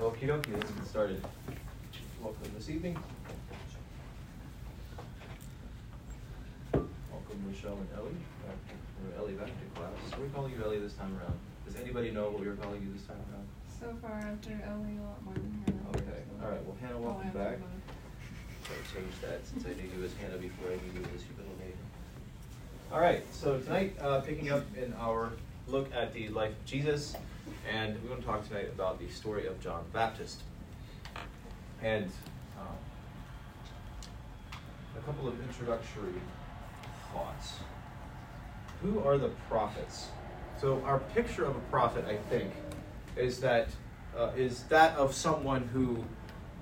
Okie 0.00 0.26
dokie, 0.28 0.52
let's 0.54 0.70
get 0.70 0.86
started. 0.86 1.24
Welcome 2.22 2.52
this 2.56 2.70
evening. 2.70 2.96
Welcome 6.72 7.38
Michelle 7.50 7.72
and 7.74 7.88
Ellie, 7.96 8.22
back 8.46 8.56
to, 8.68 8.74
or 9.02 9.18
Ellie 9.18 9.34
back 9.34 9.46
to 9.48 9.64
class. 9.80 9.90
Are 10.16 10.20
we 10.22 10.28
calling 10.28 10.52
you 10.56 10.64
Ellie 10.64 10.78
this 10.78 10.94
time 10.94 11.16
around? 11.18 11.36
Does 11.66 11.76
anybody 11.76 12.10
know 12.12 12.30
what 12.30 12.40
we 12.40 12.46
were 12.46 12.54
calling 12.54 12.80
you 12.82 12.92
this 12.92 13.06
time 13.06 13.16
around? 13.32 13.48
So 13.80 13.94
far, 14.00 14.18
after 14.18 14.50
Ellie, 14.52 14.98
a 14.98 15.02
lot 15.02 15.22
more 15.24 15.34
than 15.34 15.64
Hannah. 15.66 15.88
Okay, 15.90 16.22
so- 16.26 16.44
all 16.44 16.50
right, 16.52 16.64
well, 16.64 16.76
Hannah, 16.80 16.96
Oh, 16.98 17.00
welcome 17.00 17.32
to 17.32 17.38
back. 17.38 17.58
So 18.66 18.74
I 18.74 19.00
changed 19.00 19.20
that 19.22 19.46
since 19.46 19.64
I 19.66 19.70
knew 19.70 19.88
you 19.98 20.04
as 20.04 20.12
Hannah 20.14 20.36
before 20.38 20.68
I 20.68 20.76
knew 20.76 21.00
you 21.00 21.06
as 21.14 21.22
your 21.26 21.36
middle 21.38 21.58
name. 21.58 21.76
All 22.92 23.00
right, 23.00 23.24
so 23.34 23.58
tonight, 23.58 23.96
uh, 24.00 24.20
picking 24.20 24.50
up 24.50 24.64
in 24.76 24.94
our 24.94 25.32
look 25.66 25.92
at 25.92 26.12
the 26.14 26.28
life 26.28 26.50
of 26.52 26.64
Jesus, 26.66 27.16
and 27.70 28.00
we're 28.02 28.10
going 28.10 28.20
to 28.20 28.26
talk 28.26 28.46
tonight 28.46 28.68
about 28.74 28.98
the 28.98 29.08
story 29.08 29.46
of 29.46 29.60
John 29.60 29.84
the 29.90 29.98
Baptist. 29.98 30.42
And 31.82 32.10
um, 32.58 32.76
a 34.96 35.00
couple 35.00 35.28
of 35.28 35.40
introductory 35.40 36.20
thoughts. 37.12 37.54
Who 38.82 39.00
are 39.00 39.18
the 39.18 39.30
prophets? 39.48 40.08
So 40.60 40.82
our 40.84 40.98
picture 40.98 41.44
of 41.44 41.56
a 41.56 41.60
prophet, 41.70 42.04
I 42.08 42.16
think, 42.30 42.52
is 43.16 43.40
that 43.40 43.68
uh, 44.16 44.30
is 44.36 44.64
that 44.64 44.96
of 44.96 45.14
someone 45.14 45.68
who 45.72 46.04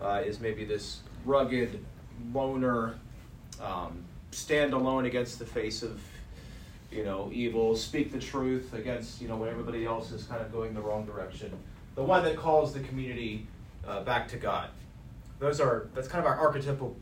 uh, 0.02 0.22
is 0.24 0.40
maybe 0.40 0.64
this 0.64 1.00
rugged 1.24 1.84
loner, 2.32 2.98
um, 3.60 4.04
stand 4.30 4.74
alone 4.74 5.06
against 5.06 5.38
the 5.38 5.46
face 5.46 5.82
of 5.82 6.00
you 6.96 7.04
know 7.04 7.30
evil, 7.32 7.76
speak 7.76 8.10
the 8.10 8.18
truth 8.18 8.72
against 8.72 9.20
you 9.20 9.28
know 9.28 9.36
when 9.36 9.48
everybody 9.48 9.84
else 9.84 10.10
is 10.12 10.24
kind 10.24 10.40
of 10.40 10.50
going 10.50 10.74
the 10.74 10.80
wrong 10.80 11.04
direction. 11.04 11.52
The 11.94 12.02
one 12.02 12.24
that 12.24 12.36
calls 12.36 12.72
the 12.72 12.80
community 12.80 13.46
uh, 13.86 14.02
back 14.02 14.28
to 14.28 14.36
God. 14.36 14.70
Those 15.38 15.60
are 15.60 15.88
that's 15.94 16.08
kind 16.08 16.24
of 16.24 16.30
our 16.30 16.38
archetypal 16.38 16.96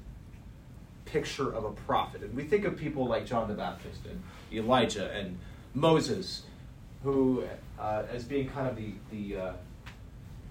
picture 1.05 1.55
of 1.55 1.65
a 1.65 1.71
prophet. 1.71 2.23
And 2.23 2.35
we 2.35 2.45
think 2.45 2.65
of 2.65 2.77
people 2.77 3.07
like 3.07 3.27
John 3.27 3.47
the 3.49 3.55
Baptist 3.55 4.01
and 4.07 4.23
Elijah 4.53 5.13
and 5.13 5.39
Moses, 5.75 6.43
who 7.03 7.45
uh, 7.79 8.03
as 8.13 8.25
being 8.25 8.49
kind 8.49 8.69
of 8.69 8.77
the 8.77 8.93
the 9.11 9.41
uh, 9.41 9.53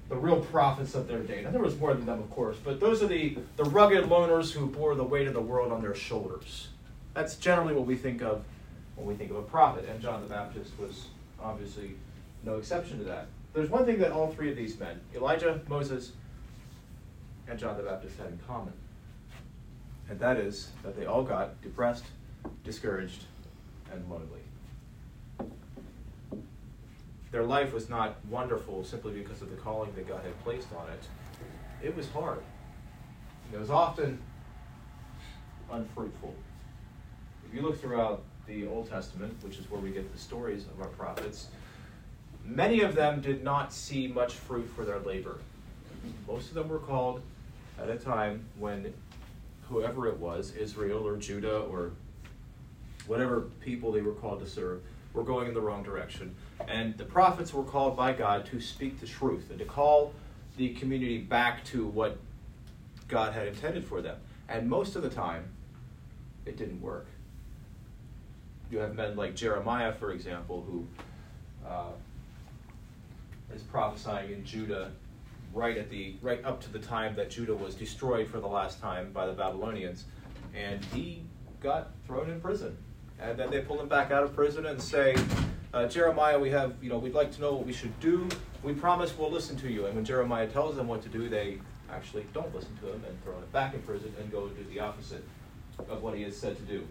the 0.10 0.16
real 0.16 0.40
prophets 0.40 0.96
of 0.96 1.08
their 1.08 1.20
day. 1.20 1.42
Now 1.42 1.52
there 1.52 1.62
was 1.62 1.78
more 1.78 1.94
than 1.94 2.06
them, 2.06 2.20
of 2.20 2.30
course, 2.30 2.58
but 2.64 2.80
those 2.80 3.04
are 3.04 3.08
the 3.08 3.38
the 3.58 3.66
rugged 3.66 4.06
loners 4.06 4.52
who 4.52 4.68
bore 4.68 4.96
the 4.96 5.04
weight 5.04 5.28
of 5.28 5.34
the 5.34 5.42
world 5.42 5.72
on 5.72 5.82
their 5.82 5.96
shoulders. 5.96 6.70
That's 7.14 7.36
generally 7.36 7.74
what 7.74 7.86
we 7.86 7.96
think 7.96 8.22
of 8.22 8.44
when 8.96 9.08
we 9.08 9.16
think 9.16 9.32
of 9.32 9.38
a 9.38 9.44
prophet, 9.44 9.86
and 9.90 10.02
John 10.02 10.22
the 10.22 10.30
Baptist 10.30 10.72
was 10.80 11.08
obviously 11.42 11.96
no 12.44 12.58
exception 12.58 12.98
to 13.00 13.04
that. 13.06 13.28
There's 13.54 13.70
one 13.70 13.86
thing 13.86 14.00
that 14.00 14.12
all 14.12 14.32
three 14.32 14.50
of 14.50 14.58
these 14.58 14.80
men, 14.80 15.00
Elijah, 15.16 15.62
Moses, 15.68 16.14
and 17.48 17.60
John 17.60 17.78
the 17.78 17.84
Baptist, 17.84 18.18
had 18.18 18.28
in 18.28 18.40
common 18.48 18.74
and 20.10 20.20
that 20.20 20.38
is 20.38 20.70
that 20.84 20.96
they 20.96 21.06
all 21.06 21.24
got 21.24 21.62
depressed, 21.62 22.06
discouraged, 22.64 23.24
and 23.92 24.04
lonely. 24.10 24.42
Their 27.32 27.44
life 27.44 27.74
was 27.74 27.90
not 27.90 28.24
wonderful 28.30 28.84
simply 28.84 29.14
because 29.14 29.42
of 29.42 29.50
the 29.50 29.56
calling 29.58 29.92
that 29.96 30.08
God 30.08 30.22
had 30.24 30.40
placed 30.44 30.68
on 30.78 30.88
it. 30.90 31.04
It 31.84 31.96
was 31.96 32.08
hard. 32.10 32.44
It 33.52 33.60
was 33.60 33.72
often 33.72 34.20
unfruitful. 35.72 36.36
If 37.48 37.56
you 37.56 37.62
look 37.62 37.82
throughout 37.82 38.24
the 38.48 38.68
Old 38.68 38.90
Testament, 38.90 39.36
which 39.42 39.58
is 39.58 39.70
where 39.70 39.80
we 39.80 39.92
get 39.92 40.12
the 40.12 40.20
stories 40.20 40.66
of 40.66 40.82
our 40.82 40.88
prophets, 40.90 41.48
many 42.44 42.82
of 42.82 42.96
them 42.96 43.22
did 43.22 43.44
not 43.44 43.74
see 43.74 44.08
much 44.08 44.34
fruit 44.34 44.70
for 44.76 44.84
their 44.84 45.00
labor. 45.00 45.40
Most 46.28 46.50
of 46.50 46.56
them 46.56 46.68
were 46.68 46.80
called 46.80 47.22
at 47.80 47.90
a 47.90 47.96
time 47.96 48.46
when 48.58 48.94
whoever 49.70 50.08
it 50.08 50.18
was, 50.18 50.52
Israel 50.52 51.08
or 51.08 51.18
Judah 51.18 51.60
or 51.60 51.92
whatever 53.08 53.42
people 53.62 53.92
they 53.92 54.02
were 54.02 54.14
called 54.14 54.40
to 54.40 54.48
serve, 54.48 54.82
were 55.14 55.24
going 55.24 55.48
in 55.48 55.54
the 55.54 55.62
wrong 55.62 55.84
direction. 55.84 56.36
And 56.68 56.98
the 56.98 57.06
prophets 57.06 57.54
were 57.54 57.64
called 57.64 57.96
by 57.96 58.14
God 58.14 58.46
to 58.48 58.60
speak 58.60 59.00
the 59.00 59.08
truth 59.08 59.50
and 59.50 59.60
to 59.60 59.66
call 59.66 60.14
the 60.58 60.70
community 60.74 61.18
back 61.18 61.64
to 61.66 61.88
what 61.88 62.18
God 63.08 63.34
had 63.34 63.48
intended 63.48 63.86
for 63.86 64.02
them. 64.02 64.18
And 64.50 64.70
most 64.70 64.96
of 64.96 65.02
the 65.04 65.10
time, 65.10 65.46
it 66.46 66.58
didn't 66.58 66.82
work. 66.82 67.08
You 68.74 68.80
have 68.80 68.96
men 68.96 69.16
like 69.16 69.36
Jeremiah, 69.36 69.94
for 69.94 70.14
example, 70.14 70.66
who 70.68 70.88
uh, 71.64 71.92
is 73.54 73.62
prophesying 73.62 74.32
in 74.32 74.44
Judah 74.44 74.92
right 75.54 75.78
at 75.78 75.92
the 75.92 76.16
right 76.24 76.44
up 76.44 76.60
to 76.62 76.74
the 76.74 76.80
time 76.80 77.16
that 77.18 77.30
Judah 77.30 77.54
was 77.54 77.76
destroyed 77.76 78.28
for 78.28 78.40
the 78.40 78.48
last 78.48 78.82
time 78.82 79.12
by 79.12 79.28
the 79.28 79.34
Babylonians, 79.34 80.06
and 80.56 80.84
he 80.86 81.22
got 81.62 81.92
thrown 82.08 82.32
in 82.32 82.42
prison. 82.42 82.76
And 83.22 83.38
then 83.38 83.52
they 83.52 83.62
pull 83.62 83.80
him 83.80 83.88
back 83.88 84.10
out 84.10 84.24
of 84.24 84.34
prison 84.34 84.66
and 84.66 84.82
say, 84.82 85.16
uh, 85.72 85.86
Jeremiah, 85.86 86.40
we 86.40 86.50
have, 86.50 86.74
you 86.82 86.90
know, 86.90 86.98
we'd 86.98 87.14
like 87.14 87.32
to 87.34 87.42
know 87.42 87.54
what 87.54 87.68
we 87.68 87.74
should 87.74 87.98
do. 88.00 88.28
We 88.64 88.74
promise 88.74 89.16
we'll 89.16 89.30
listen 89.30 89.56
to 89.58 89.72
you. 89.72 89.86
And 89.86 89.94
when 89.94 90.04
Jeremiah 90.04 90.48
tells 90.48 90.76
them 90.78 90.88
what 90.88 91.04
to 91.04 91.10
do, 91.10 91.30
they 91.30 91.60
actually 91.92 92.26
don't 92.34 92.54
listen 92.56 92.76
to 92.78 92.88
him 92.88 93.04
and 93.08 93.24
throw 93.24 93.34
him 93.34 93.46
back 93.52 93.76
in 93.76 93.84
prison 93.84 94.12
and 94.20 94.32
go 94.32 94.48
do 94.48 94.64
the 94.74 94.80
opposite 94.80 95.24
of 95.88 96.02
what 96.02 96.16
he 96.16 96.24
has 96.24 96.36
said 96.36 96.56
to 96.56 96.64
do. 96.64 96.88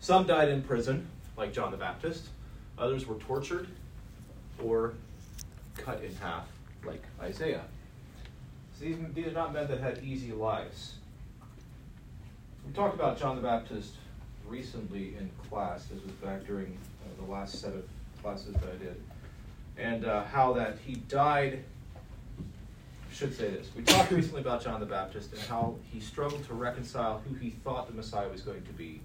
Some 0.00 0.26
died 0.26 0.48
in 0.48 0.62
prison, 0.62 1.06
like 1.36 1.52
John 1.52 1.70
the 1.70 1.76
Baptist. 1.76 2.28
Others 2.78 3.06
were 3.06 3.16
tortured 3.16 3.68
or 4.62 4.94
cut 5.76 6.02
in 6.02 6.14
half 6.16 6.46
like 6.84 7.02
Isaiah. 7.20 7.64
So 8.78 8.84
these, 8.84 8.96
these 9.14 9.26
are 9.26 9.32
not 9.32 9.52
men 9.52 9.66
that 9.68 9.80
had 9.80 10.02
easy 10.04 10.32
lives. 10.32 10.94
We 12.66 12.72
talked 12.72 12.94
about 12.94 13.18
John 13.18 13.36
the 13.36 13.42
Baptist 13.42 13.94
recently 14.46 15.16
in 15.18 15.30
class. 15.48 15.86
This 15.86 16.02
was 16.02 16.12
back 16.12 16.46
during 16.46 16.76
uh, 17.02 17.24
the 17.24 17.30
last 17.30 17.60
set 17.60 17.74
of 17.74 17.84
classes 18.22 18.54
that 18.54 18.64
I 18.64 18.76
did. 18.76 19.02
And 19.76 20.04
uh, 20.04 20.24
how 20.24 20.52
that 20.54 20.78
he 20.84 20.94
died. 20.94 21.64
I 22.38 23.14
should 23.14 23.36
say 23.36 23.50
this. 23.50 23.68
We 23.76 23.82
talked 23.82 24.10
recently 24.12 24.42
about 24.42 24.62
John 24.62 24.80
the 24.80 24.86
Baptist 24.86 25.32
and 25.32 25.40
how 25.42 25.76
he 25.90 25.98
struggled 25.98 26.44
to 26.46 26.54
reconcile 26.54 27.22
who 27.28 27.34
he 27.34 27.50
thought 27.50 27.88
the 27.88 27.94
Messiah 27.94 28.28
was 28.28 28.42
going 28.42 28.62
to 28.62 28.72
be 28.72 29.00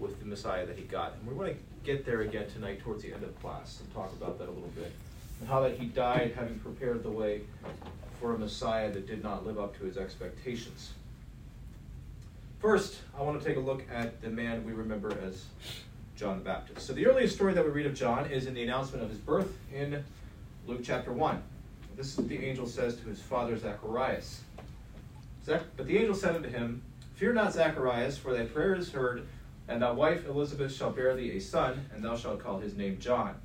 with 0.00 0.18
the 0.18 0.26
Messiah 0.26 0.66
that 0.66 0.76
he 0.76 0.84
got. 0.84 1.14
And 1.14 1.26
we're 1.26 1.34
going 1.34 1.54
to 1.54 1.60
get 1.84 2.04
there 2.04 2.22
again 2.22 2.48
tonight 2.50 2.80
towards 2.80 3.02
the 3.02 3.12
end 3.12 3.22
of 3.22 3.38
class 3.40 3.80
and 3.80 3.92
talk 3.94 4.12
about 4.12 4.38
that 4.38 4.48
a 4.48 4.50
little 4.52 4.72
bit 4.74 4.92
and 5.40 5.48
how 5.48 5.60
that 5.60 5.78
he 5.78 5.86
died 5.86 6.32
having 6.36 6.58
prepared 6.58 7.02
the 7.02 7.10
way 7.10 7.42
for 8.20 8.34
a 8.34 8.38
Messiah 8.38 8.90
that 8.92 9.06
did 9.06 9.22
not 9.22 9.46
live 9.46 9.58
up 9.58 9.76
to 9.78 9.84
his 9.84 9.96
expectations. 9.96 10.92
First, 12.58 12.96
I 13.18 13.22
want 13.22 13.40
to 13.40 13.46
take 13.46 13.56
a 13.56 13.60
look 13.60 13.84
at 13.90 14.20
the 14.20 14.28
man 14.28 14.64
we 14.66 14.72
remember 14.72 15.16
as 15.24 15.44
John 16.14 16.38
the 16.38 16.44
Baptist. 16.44 16.86
So, 16.86 16.92
the 16.92 17.06
earliest 17.06 17.34
story 17.34 17.54
that 17.54 17.64
we 17.64 17.70
read 17.70 17.86
of 17.86 17.94
John 17.94 18.26
is 18.26 18.44
in 18.46 18.52
the 18.52 18.62
announcement 18.62 19.02
of 19.02 19.08
his 19.08 19.18
birth 19.18 19.56
in 19.74 20.04
Luke 20.66 20.80
chapter 20.84 21.10
1. 21.10 21.42
This 21.96 22.12
is 22.12 22.18
what 22.18 22.28
the 22.28 22.44
angel 22.44 22.66
says 22.66 22.96
to 22.96 23.04
his 23.04 23.20
father 23.20 23.58
Zacharias. 23.58 24.42
But 25.46 25.86
the 25.86 25.96
angel 25.96 26.14
said 26.14 26.36
unto 26.36 26.50
him, 26.50 26.82
Fear 27.14 27.32
not, 27.32 27.54
Zacharias, 27.54 28.18
for 28.18 28.34
thy 28.34 28.44
prayer 28.44 28.74
is 28.74 28.92
heard, 28.92 29.26
and 29.70 29.80
thy 29.80 29.92
wife 29.92 30.26
Elizabeth 30.26 30.74
shall 30.74 30.90
bear 30.90 31.14
thee 31.14 31.36
a 31.36 31.40
son, 31.40 31.86
and 31.94 32.04
thou 32.04 32.16
shalt 32.16 32.40
call 32.40 32.58
his 32.58 32.76
name 32.76 32.98
John. 32.98 33.36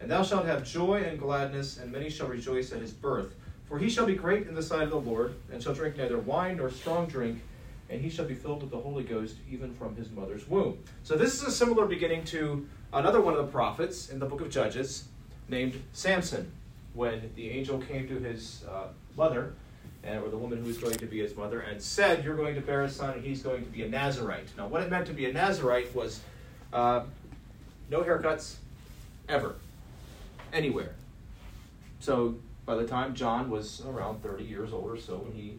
And 0.00 0.10
thou 0.10 0.22
shalt 0.22 0.46
have 0.46 0.64
joy 0.64 1.02
and 1.02 1.18
gladness, 1.18 1.76
and 1.76 1.92
many 1.92 2.08
shall 2.08 2.28
rejoice 2.28 2.72
at 2.72 2.80
his 2.80 2.94
birth. 2.94 3.34
For 3.68 3.78
he 3.78 3.90
shall 3.90 4.06
be 4.06 4.14
great 4.14 4.48
in 4.48 4.54
the 4.54 4.62
sight 4.62 4.84
of 4.84 4.90
the 4.90 4.98
Lord, 4.98 5.34
and 5.52 5.62
shall 5.62 5.74
drink 5.74 5.98
neither 5.98 6.18
wine 6.18 6.56
nor 6.56 6.70
strong 6.70 7.06
drink, 7.06 7.42
and 7.90 8.00
he 8.00 8.08
shall 8.08 8.24
be 8.24 8.34
filled 8.34 8.62
with 8.62 8.70
the 8.70 8.78
Holy 8.78 9.04
Ghost 9.04 9.36
even 9.50 9.74
from 9.74 9.94
his 9.96 10.10
mother's 10.10 10.48
womb. 10.48 10.78
So 11.02 11.16
this 11.16 11.34
is 11.34 11.42
a 11.42 11.52
similar 11.52 11.84
beginning 11.84 12.24
to 12.26 12.66
another 12.94 13.20
one 13.20 13.34
of 13.34 13.44
the 13.44 13.52
prophets 13.52 14.08
in 14.08 14.18
the 14.18 14.26
book 14.26 14.40
of 14.40 14.48
Judges, 14.48 15.08
named 15.50 15.80
Samson, 15.92 16.50
when 16.94 17.30
the 17.36 17.50
angel 17.50 17.78
came 17.80 18.08
to 18.08 18.18
his 18.18 18.64
uh, 18.64 18.88
mother, 19.14 19.52
and, 20.02 20.22
or 20.22 20.28
the 20.30 20.38
woman 20.38 20.58
who 20.58 20.64
was 20.64 20.78
going 20.78 20.96
to 20.96 21.06
be 21.06 21.18
his 21.18 21.36
mother, 21.36 21.60
and 21.60 21.80
said, 21.80 22.24
You're 22.24 22.36
going 22.36 22.54
to 22.54 22.60
bear 22.60 22.82
a 22.82 22.90
son, 22.90 23.14
and 23.14 23.24
he's 23.24 23.42
going 23.42 23.64
to 23.64 23.70
be 23.70 23.82
a 23.82 23.88
Nazarite. 23.88 24.48
Now, 24.56 24.66
what 24.68 24.82
it 24.82 24.90
meant 24.90 25.06
to 25.06 25.12
be 25.12 25.26
a 25.26 25.32
Nazarite 25.32 25.94
was 25.94 26.20
uh, 26.72 27.02
no 27.90 28.02
haircuts, 28.02 28.56
ever 29.28 29.56
anywhere. 30.52 30.94
So 32.00 32.36
by 32.66 32.76
the 32.76 32.86
time 32.86 33.14
John 33.14 33.50
was 33.50 33.82
around 33.86 34.22
30 34.22 34.44
years 34.44 34.72
old 34.72 34.90
or 34.90 34.98
so, 34.98 35.16
when 35.16 35.32
he 35.32 35.58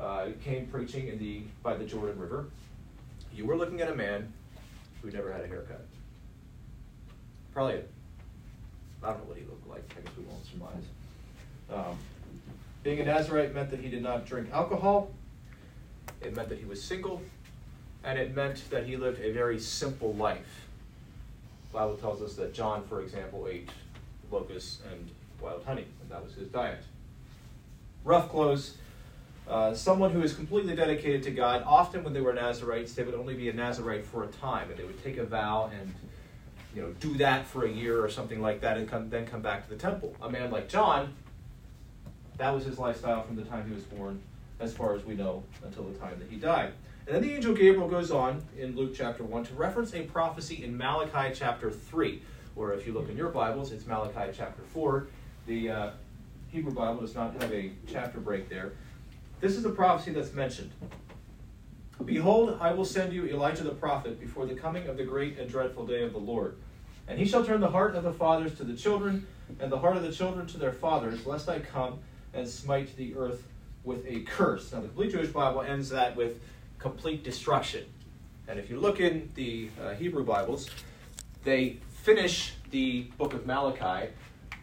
uh, 0.00 0.28
came 0.42 0.66
preaching 0.66 1.08
in 1.08 1.18
the 1.18 1.42
by 1.62 1.76
the 1.76 1.84
Jordan 1.84 2.18
River, 2.18 2.46
you 3.34 3.46
were 3.46 3.56
looking 3.56 3.80
at 3.80 3.90
a 3.90 3.94
man 3.94 4.32
who 5.02 5.10
never 5.10 5.32
had 5.32 5.42
a 5.42 5.46
haircut. 5.46 5.84
Probably, 7.52 7.80
I 9.02 9.08
don't 9.08 9.18
know 9.18 9.24
what 9.24 9.38
he 9.38 9.44
looked 9.44 9.68
like. 9.68 9.84
I 9.96 10.00
guess 10.00 10.12
we 10.16 10.24
won't 10.24 10.44
surmise. 10.46 10.84
Um, 11.72 11.98
being 12.84 13.00
a 13.00 13.04
Nazarite 13.04 13.54
meant 13.54 13.70
that 13.70 13.80
he 13.80 13.88
did 13.88 14.02
not 14.02 14.26
drink 14.26 14.50
alcohol. 14.52 15.10
It 16.20 16.36
meant 16.36 16.50
that 16.50 16.58
he 16.58 16.66
was 16.66 16.80
single, 16.80 17.22
and 18.04 18.18
it 18.18 18.36
meant 18.36 18.70
that 18.70 18.86
he 18.86 18.96
lived 18.96 19.20
a 19.20 19.32
very 19.32 19.58
simple 19.58 20.12
life. 20.12 20.68
The 21.72 21.78
Bible 21.78 21.96
tells 21.96 22.22
us 22.22 22.34
that 22.34 22.54
John, 22.54 22.84
for 22.86 23.00
example, 23.00 23.48
ate 23.50 23.70
locusts 24.30 24.80
and 24.92 25.10
wild 25.40 25.64
honey, 25.64 25.86
and 26.02 26.10
that 26.10 26.22
was 26.22 26.34
his 26.34 26.48
diet. 26.48 26.84
Rough 28.04 28.28
clothes. 28.28 28.76
Uh, 29.48 29.74
someone 29.74 30.10
who 30.10 30.22
is 30.22 30.34
completely 30.34 30.74
dedicated 30.76 31.22
to 31.22 31.30
God, 31.30 31.62
often 31.66 32.04
when 32.04 32.12
they 32.12 32.20
were 32.20 32.32
Nazarites, 32.32 32.94
they 32.94 33.02
would 33.02 33.14
only 33.14 33.34
be 33.34 33.48
a 33.48 33.52
Nazarite 33.52 34.04
for 34.04 34.24
a 34.24 34.28
time, 34.28 34.70
and 34.70 34.78
they 34.78 34.84
would 34.84 35.02
take 35.02 35.16
a 35.16 35.24
vow 35.24 35.70
and 35.78 35.94
you 36.74 36.82
know 36.82 36.92
do 37.00 37.14
that 37.14 37.46
for 37.46 37.64
a 37.64 37.70
year 37.70 38.02
or 38.02 38.10
something 38.10 38.42
like 38.42 38.60
that, 38.60 38.76
and 38.76 38.88
come, 38.88 39.08
then 39.08 39.26
come 39.26 39.40
back 39.40 39.64
to 39.64 39.70
the 39.70 39.76
temple. 39.76 40.14
A 40.22 40.30
man 40.30 40.50
like 40.50 40.68
John, 40.68 41.14
that 42.38 42.54
was 42.54 42.64
his 42.64 42.78
lifestyle 42.78 43.22
from 43.22 43.36
the 43.36 43.42
time 43.42 43.66
he 43.68 43.74
was 43.74 43.84
born, 43.84 44.20
as 44.60 44.74
far 44.74 44.94
as 44.94 45.04
we 45.04 45.14
know, 45.14 45.42
until 45.62 45.84
the 45.84 45.98
time 45.98 46.18
that 46.18 46.28
he 46.28 46.36
died. 46.36 46.72
And 47.06 47.14
then 47.14 47.22
the 47.22 47.34
angel 47.34 47.54
Gabriel 47.54 47.88
goes 47.88 48.10
on 48.10 48.42
in 48.58 48.74
Luke 48.74 48.94
chapter 48.96 49.22
1 49.24 49.44
to 49.44 49.54
reference 49.54 49.94
a 49.94 50.02
prophecy 50.02 50.64
in 50.64 50.76
Malachi 50.76 51.34
chapter 51.34 51.70
3, 51.70 52.22
or 52.56 52.72
if 52.72 52.86
you 52.86 52.92
look 52.92 53.08
in 53.08 53.16
your 53.16 53.28
Bibles, 53.28 53.72
it's 53.72 53.86
Malachi 53.86 54.32
chapter 54.34 54.62
4. 54.72 55.06
The 55.46 55.70
uh, 55.70 55.90
Hebrew 56.50 56.72
Bible 56.72 57.00
does 57.00 57.14
not 57.14 57.34
have 57.40 57.52
a 57.52 57.72
chapter 57.86 58.20
break 58.20 58.48
there. 58.48 58.72
This 59.40 59.56
is 59.56 59.62
the 59.62 59.70
prophecy 59.70 60.12
that's 60.12 60.32
mentioned. 60.32 60.70
Behold, 62.04 62.58
I 62.60 62.72
will 62.72 62.84
send 62.84 63.12
you 63.12 63.26
Elijah 63.26 63.62
the 63.62 63.70
prophet 63.70 64.18
before 64.18 64.46
the 64.46 64.54
coming 64.54 64.88
of 64.88 64.96
the 64.96 65.04
great 65.04 65.38
and 65.38 65.48
dreadful 65.48 65.86
day 65.86 66.02
of 66.02 66.12
the 66.12 66.18
Lord. 66.18 66.56
And 67.06 67.18
he 67.18 67.24
shall 67.26 67.44
turn 67.44 67.60
the 67.60 67.70
heart 67.70 67.94
of 67.94 68.02
the 68.02 68.12
fathers 68.12 68.54
to 68.56 68.64
the 68.64 68.74
children, 68.74 69.26
and 69.60 69.70
the 69.70 69.78
heart 69.78 69.96
of 69.96 70.02
the 70.02 70.12
children 70.12 70.46
to 70.48 70.58
their 70.58 70.72
fathers, 70.72 71.26
lest 71.26 71.48
I 71.48 71.58
come 71.58 71.98
and 72.34 72.48
smite 72.48 72.96
the 72.96 73.14
earth 73.16 73.42
with 73.84 74.04
a 74.06 74.20
curse. 74.20 74.72
Now, 74.72 74.80
the 74.80 74.88
complete 74.88 75.12
Jewish 75.12 75.28
Bible 75.28 75.62
ends 75.62 75.90
that 75.90 76.16
with 76.16 76.40
complete 76.78 77.22
destruction. 77.22 77.84
And 78.48 78.58
if 78.58 78.68
you 78.68 78.78
look 78.78 79.00
in 79.00 79.30
the 79.34 79.68
uh, 79.82 79.94
Hebrew 79.94 80.24
Bibles, 80.24 80.68
they 81.44 81.78
finish 82.02 82.54
the 82.70 83.02
book 83.18 83.32
of 83.34 83.46
Malachi 83.46 84.10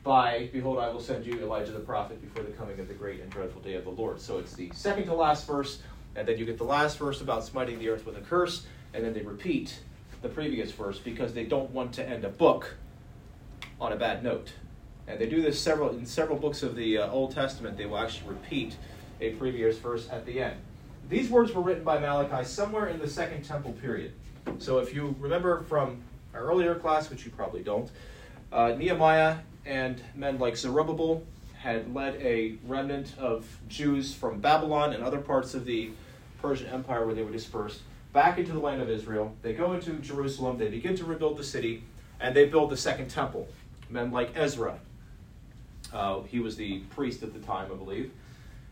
by, 0.04 0.50
Behold, 0.52 0.80
I 0.80 0.90
will 0.90 1.00
send 1.00 1.26
you 1.26 1.40
Elijah 1.40 1.72
the 1.72 1.80
prophet 1.80 2.22
before 2.22 2.44
the 2.44 2.52
coming 2.52 2.80
of 2.80 2.88
the 2.88 2.94
great 2.94 3.22
and 3.22 3.30
dreadful 3.30 3.62
day 3.62 3.76
of 3.76 3.84
the 3.84 3.92
Lord. 3.92 4.20
So 4.20 4.40
it's 4.40 4.54
the 4.54 4.72
second 4.74 5.06
to 5.06 5.14
last 5.14 5.48
verse, 5.48 5.82
and 6.16 6.28
then 6.28 6.38
you 6.38 6.46
get 6.46 6.58
the 6.58 6.64
last 6.64 6.98
verse 6.98 7.22
about 7.22 7.44
smiting 7.44 7.80
the 7.80 7.90
earth 7.90 8.06
with 8.06 8.18
a 8.18 8.22
curse, 8.22 8.66
and 8.94 9.04
then 9.04 9.14
they 9.14 9.22
repeat 9.22 9.80
the 10.22 10.30
previous 10.30 10.72
verse 10.72 11.00
because 11.00 11.34
they 11.34 11.46
don't 11.46 11.72
want 11.72 11.94
to 11.94 12.08
end 12.08 12.26
a 12.26 12.30
book 12.30 12.76
on 13.80 13.94
a 13.94 13.96
bad 13.96 14.24
note. 14.24 14.54
And 15.12 15.20
they 15.20 15.28
do 15.28 15.42
this 15.42 15.60
several 15.60 15.90
in 15.90 16.06
several 16.06 16.38
books 16.38 16.64
of 16.64 16.78
the 16.78 17.00
uh, 17.00 17.12
Old 17.12 17.34
Testament. 17.34 17.78
They 17.78 17.86
will 17.86 17.98
actually 17.98 18.30
repeat 18.30 18.78
a 19.20 19.32
previous 19.32 19.78
verse 19.78 20.08
at 20.10 20.26
the 20.26 20.42
end. 20.42 20.56
These 21.10 21.30
words 21.30 21.52
were 21.52 21.62
written 21.62 21.84
by 21.84 22.00
Malachi 22.00 22.46
somewhere 22.46 22.88
in 22.88 22.98
the 22.98 23.10
Second 23.10 23.44
Temple 23.44 23.74
period. 23.74 24.14
So 24.60 24.80
if 24.80 24.96
you 24.96 25.14
remember 25.20 25.64
from 25.64 26.02
our 26.34 26.42
earlier 26.42 26.76
class, 26.76 27.10
which 27.10 27.26
you 27.26 27.32
probably 27.32 27.62
don't, 27.62 27.92
uh, 28.54 28.70
Nehemiah 28.78 29.40
and 29.66 30.02
men 30.16 30.40
like 30.40 30.56
Zerubbabel 30.56 31.24
had 31.58 31.94
led 31.94 32.16
a 32.16 32.56
remnant 32.66 33.14
of 33.20 33.46
Jews 33.68 34.14
from 34.14 34.40
Babylon 34.40 34.94
and 34.94 35.04
other 35.04 35.20
parts 35.20 35.54
of 35.54 35.66
the 35.66 35.92
Persian 36.42 36.68
Empire 36.68 37.06
where 37.06 37.14
they 37.14 37.24
were 37.24 37.32
dispersed 37.32 37.82
back 38.14 38.38
into 38.38 38.54
the 38.54 38.60
land 38.60 38.82
of 38.82 38.90
Israel. 38.90 39.36
They 39.42 39.52
go 39.52 39.74
into 39.74 39.92
Jerusalem, 39.96 40.58
they 40.58 40.70
begin 40.70 40.96
to 40.96 41.04
rebuild 41.04 41.38
the 41.38 41.44
city, 41.44 41.84
and 42.22 42.34
they 42.34 42.46
build 42.46 42.70
the 42.70 42.78
second 42.78 43.10
temple. 43.10 43.50
Men 43.90 44.12
like 44.12 44.32
Ezra, 44.36 44.80
uh, 45.94 46.22
he 46.22 46.40
was 46.40 46.56
the 46.56 46.80
priest 46.90 47.24
at 47.24 47.34
the 47.34 47.40
time, 47.40 47.72
I 47.72 47.76
believe. 47.76 48.12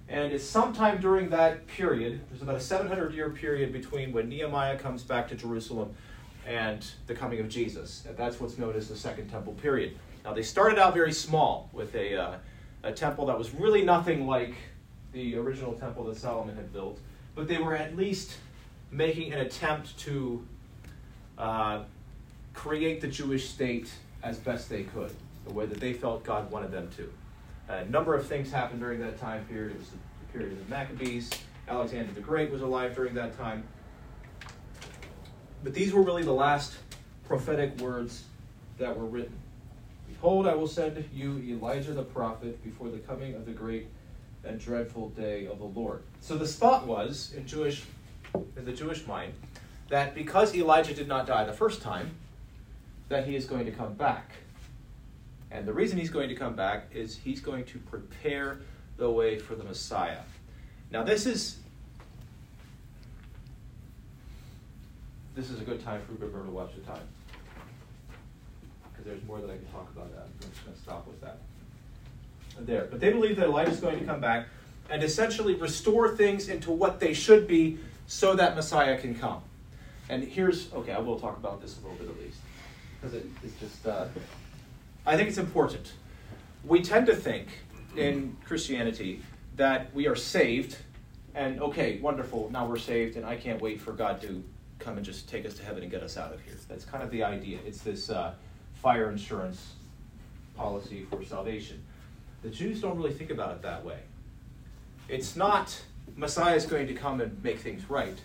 And 0.07 0.33
it's 0.33 0.43
sometime 0.43 0.99
during 0.99 1.29
that 1.29 1.67
period, 1.67 2.21
there's 2.29 2.41
about 2.41 2.55
a 2.55 2.59
700 2.59 3.13
year 3.13 3.29
period 3.29 3.71
between 3.71 4.11
when 4.11 4.27
Nehemiah 4.27 4.77
comes 4.77 5.03
back 5.03 5.27
to 5.29 5.35
Jerusalem 5.35 5.93
and 6.47 6.85
the 7.05 7.13
coming 7.13 7.39
of 7.39 7.47
Jesus. 7.47 8.03
And 8.07 8.17
that's 8.17 8.39
what's 8.39 8.57
known 8.57 8.75
as 8.75 8.87
the 8.87 8.95
Second 8.95 9.29
Temple 9.29 9.53
period. 9.53 9.97
Now, 10.25 10.33
they 10.33 10.41
started 10.41 10.79
out 10.79 10.93
very 10.93 11.13
small 11.13 11.69
with 11.73 11.93
a, 11.95 12.15
uh, 12.15 12.37
a 12.83 12.91
temple 12.91 13.27
that 13.27 13.37
was 13.37 13.53
really 13.53 13.83
nothing 13.83 14.25
like 14.25 14.55
the 15.11 15.35
original 15.37 15.73
temple 15.73 16.05
that 16.05 16.17
Solomon 16.17 16.55
had 16.55 16.73
built, 16.73 16.99
but 17.35 17.47
they 17.47 17.57
were 17.57 17.75
at 17.75 17.95
least 17.95 18.37
making 18.91 19.33
an 19.33 19.39
attempt 19.39 19.97
to 19.99 20.45
uh, 21.37 21.83
create 22.53 23.01
the 23.01 23.07
Jewish 23.07 23.49
state 23.49 23.89
as 24.23 24.37
best 24.37 24.69
they 24.69 24.83
could, 24.83 25.11
the 25.49 25.55
way 25.55 25.65
that 25.65 25.79
they 25.79 25.93
felt 25.93 26.23
God 26.23 26.49
wanted 26.51 26.71
them 26.71 26.89
to. 26.97 27.11
A 27.67 27.85
number 27.85 28.15
of 28.15 28.25
things 28.25 28.51
happened 28.51 28.79
during 28.79 28.99
that 29.01 29.19
time 29.19 29.45
period. 29.45 29.71
It 29.71 29.79
was 29.79 29.89
the 29.89 29.97
period 30.31 30.53
of 30.53 30.59
the 30.63 30.69
Maccabees. 30.69 31.29
Alexander 31.67 32.11
the 32.13 32.21
Great 32.21 32.51
was 32.51 32.61
alive 32.61 32.95
during 32.95 33.13
that 33.15 33.37
time. 33.37 33.63
But 35.63 35.73
these 35.73 35.93
were 35.93 36.01
really 36.01 36.23
the 36.23 36.33
last 36.33 36.73
prophetic 37.27 37.79
words 37.79 38.23
that 38.77 38.97
were 38.97 39.05
written. 39.05 39.37
Behold, 40.07 40.47
I 40.47 40.55
will 40.55 40.67
send 40.67 41.03
you 41.13 41.37
Elijah 41.47 41.93
the 41.93 42.03
prophet 42.03 42.63
before 42.63 42.89
the 42.89 42.97
coming 42.99 43.35
of 43.35 43.45
the 43.45 43.51
great 43.51 43.87
and 44.43 44.59
dreadful 44.59 45.09
day 45.09 45.47
of 45.47 45.59
the 45.59 45.65
Lord. 45.65 46.01
So 46.21 46.37
the 46.37 46.47
thought 46.47 46.87
was 46.87 47.33
in 47.35 47.45
Jewish 47.45 47.83
in 48.55 48.63
the 48.63 48.71
Jewish 48.71 49.07
mind 49.07 49.33
that 49.89 50.13
because 50.13 50.55
Elijah 50.55 50.93
did 50.93 51.07
not 51.07 51.25
die 51.25 51.43
the 51.45 51.53
first 51.53 51.81
time, 51.81 52.11
that 53.09 53.27
he 53.27 53.35
is 53.35 53.45
going 53.45 53.65
to 53.65 53.71
come 53.71 53.93
back. 53.93 54.31
And 55.51 55.65
the 55.67 55.73
reason 55.73 55.97
he's 55.97 56.09
going 56.09 56.29
to 56.29 56.35
come 56.35 56.55
back 56.55 56.87
is 56.93 57.17
he's 57.17 57.41
going 57.41 57.65
to 57.65 57.79
prepare 57.79 58.59
the 58.97 59.09
way 59.09 59.39
for 59.39 59.55
the 59.55 59.63
Messiah. 59.63 60.19
Now, 60.91 61.03
this 61.03 61.25
is 61.25 61.57
this 65.35 65.49
is 65.49 65.59
a 65.61 65.63
good 65.63 65.83
time 65.83 66.01
for 66.05 66.13
River 66.13 66.43
to 66.43 66.51
watch 66.51 66.71
the 66.75 66.81
time 66.81 67.01
because 68.91 69.05
there's 69.05 69.23
more 69.25 69.39
that 69.39 69.49
I 69.49 69.55
can 69.55 69.65
talk 69.67 69.89
about. 69.95 70.11
That 70.13 70.23
I'm 70.23 70.49
just 70.49 70.63
going 70.65 70.75
to 70.75 70.81
stop 70.81 71.07
with 71.07 71.21
that 71.21 71.39
there. 72.59 72.87
But 72.89 72.99
they 72.99 73.11
believe 73.11 73.37
that 73.37 73.45
Elijah 73.45 73.71
is 73.71 73.79
going 73.79 73.99
to 73.99 74.05
come 74.05 74.19
back 74.19 74.47
and 74.89 75.03
essentially 75.03 75.55
restore 75.55 76.15
things 76.15 76.49
into 76.49 76.71
what 76.71 76.99
they 76.99 77.13
should 77.13 77.47
be, 77.47 77.77
so 78.07 78.35
that 78.35 78.55
Messiah 78.55 78.99
can 78.99 79.15
come. 79.15 79.41
And 80.09 80.23
here's 80.23 80.71
okay. 80.73 80.91
I 80.91 80.99
will 80.99 81.19
talk 81.19 81.37
about 81.37 81.61
this 81.61 81.77
a 81.77 81.81
little 81.81 81.97
bit 81.97 82.09
at 82.09 82.19
least 82.19 82.37
because 83.01 83.15
it, 83.15 83.25
it's 83.43 83.59
just. 83.59 83.87
Uh, 83.87 84.05
I 85.05 85.15
think 85.17 85.29
it's 85.29 85.37
important. 85.37 85.93
We 86.63 86.81
tend 86.81 87.07
to 87.07 87.15
think 87.15 87.47
in 87.95 88.37
Christianity 88.45 89.21
that 89.55 89.93
we 89.93 90.07
are 90.07 90.15
saved, 90.15 90.77
and 91.35 91.61
okay, 91.61 91.99
wonderful, 91.99 92.49
now 92.51 92.65
we're 92.65 92.77
saved, 92.77 93.17
and 93.17 93.25
I 93.25 93.35
can't 93.35 93.61
wait 93.61 93.81
for 93.81 93.91
God 93.91 94.21
to 94.21 94.43
come 94.77 94.97
and 94.97 95.05
just 95.05 95.27
take 95.27 95.45
us 95.45 95.53
to 95.55 95.63
heaven 95.63 95.83
and 95.83 95.91
get 95.91 96.03
us 96.03 96.17
out 96.17 96.33
of 96.33 96.41
here. 96.41 96.55
That's 96.67 96.85
kind 96.85 97.03
of 97.03 97.11
the 97.11 97.23
idea. 97.23 97.59
It's 97.65 97.81
this 97.81 98.09
uh, 98.09 98.33
fire 98.75 99.09
insurance 99.11 99.73
policy 100.55 101.05
for 101.09 101.23
salvation. 101.23 101.81
The 102.41 102.49
Jews 102.49 102.81
don't 102.81 102.97
really 102.97 103.13
think 103.13 103.31
about 103.31 103.51
it 103.51 103.61
that 103.63 103.83
way. 103.83 103.99
It's 105.07 105.35
not 105.35 105.81
Messiah 106.15 106.55
is 106.55 106.65
going 106.65 106.87
to 106.87 106.93
come 106.93 107.21
and 107.21 107.43
make 107.43 107.59
things 107.59 107.89
right. 107.89 108.17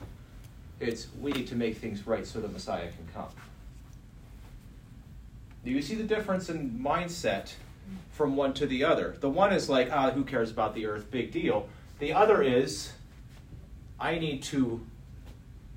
It's 0.81 1.09
we 1.21 1.33
need 1.33 1.47
to 1.49 1.57
make 1.57 1.79
things 1.79 2.07
right 2.07 2.27
so 2.27 2.41
the 2.41 2.49
Messiah 2.49 2.89
can 2.89 3.07
come. 3.13 3.29
Do 5.65 5.71
you 5.71 5.81
see 5.81 5.95
the 5.95 6.05
difference 6.05 6.51
in 6.51 6.79
mindset 6.79 7.55
from 8.13 8.37
one 8.37 8.53
to 8.55 8.67
the 8.67 8.85
other? 8.85 9.17
The 9.19 9.31
one 9.31 9.53
is 9.53 9.69
like, 9.69 9.91
ah, 9.91 10.11
who 10.11 10.23
cares 10.25 10.51
about 10.51 10.75
the 10.75 10.87
earth? 10.87 11.11
Big 11.11 11.33
deal. 11.33 11.69
The 12.01 12.13
other 12.13 12.43
is, 12.43 12.93
I 13.99 14.19
need 14.19 14.43
to 14.45 14.85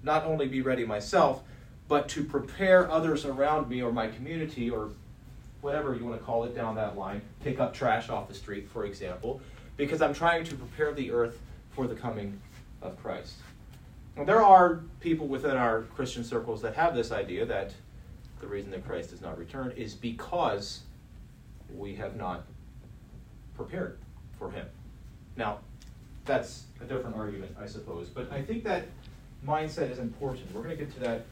not 0.04 0.26
only 0.26 0.48
be 0.48 0.62
ready 0.62 0.86
myself, 0.86 1.42
but 1.88 2.10
to 2.10 2.24
prepare 2.24 2.92
others 2.92 3.24
around 3.24 3.70
me 3.70 3.82
or 3.82 3.94
my 3.94 4.08
community 4.08 4.70
or 4.70 4.90
whatever 5.62 5.96
you 5.96 6.06
want 6.06 6.20
to 6.20 6.26
call 6.26 6.44
it 6.44 6.54
down 6.54 6.76
that 6.76 6.98
line, 6.98 7.22
pick 7.44 7.60
up 7.60 7.74
trash 7.74 8.10
off 8.10 8.28
the 8.28 8.34
street, 8.34 8.70
for 8.70 8.86
example, 8.86 9.42
because 9.78 10.02
I'm 10.02 10.14
trying 10.14 10.44
to 10.46 10.56
prepare 10.56 10.94
the 10.94 11.12
earth 11.12 11.40
for 11.72 11.88
the 11.88 11.96
coming 11.96 12.40
of 12.82 13.02
Christ. 13.02 13.36
Now, 14.18 14.26
there 14.26 14.44
are 14.44 14.82
people 15.00 15.28
within 15.28 15.56
our 15.56 15.84
Christian 15.96 16.24
circles 16.24 16.62
that 16.62 16.76
have 16.76 16.94
this 16.94 17.12
idea 17.12 17.46
that 17.46 17.74
the 18.40 18.48
reason 18.48 18.72
that 18.72 18.86
Christ 18.86 19.12
does 19.12 19.22
not 19.22 19.38
return 19.38 19.72
is 19.76 19.94
because 19.94 20.82
we 21.76 21.96
have 21.96 22.16
not 22.16 22.46
prepared 23.56 23.98
for 24.38 24.52
him. 24.52 24.68
Now, 25.36 25.60
that's 26.26 26.64
a 26.82 26.86
different 26.86 27.16
argument, 27.16 27.56
I 27.60 27.66
suppose, 27.66 28.10
but 28.10 28.32
I 28.32 28.42
think 28.42 28.64
that 28.66 28.86
mindset 29.46 29.92
is 29.92 30.00
important. 30.00 30.54
We're 30.54 30.64
going 30.64 30.78
to 30.78 30.84
get 30.84 30.94
to 30.96 31.00
that 31.02 31.26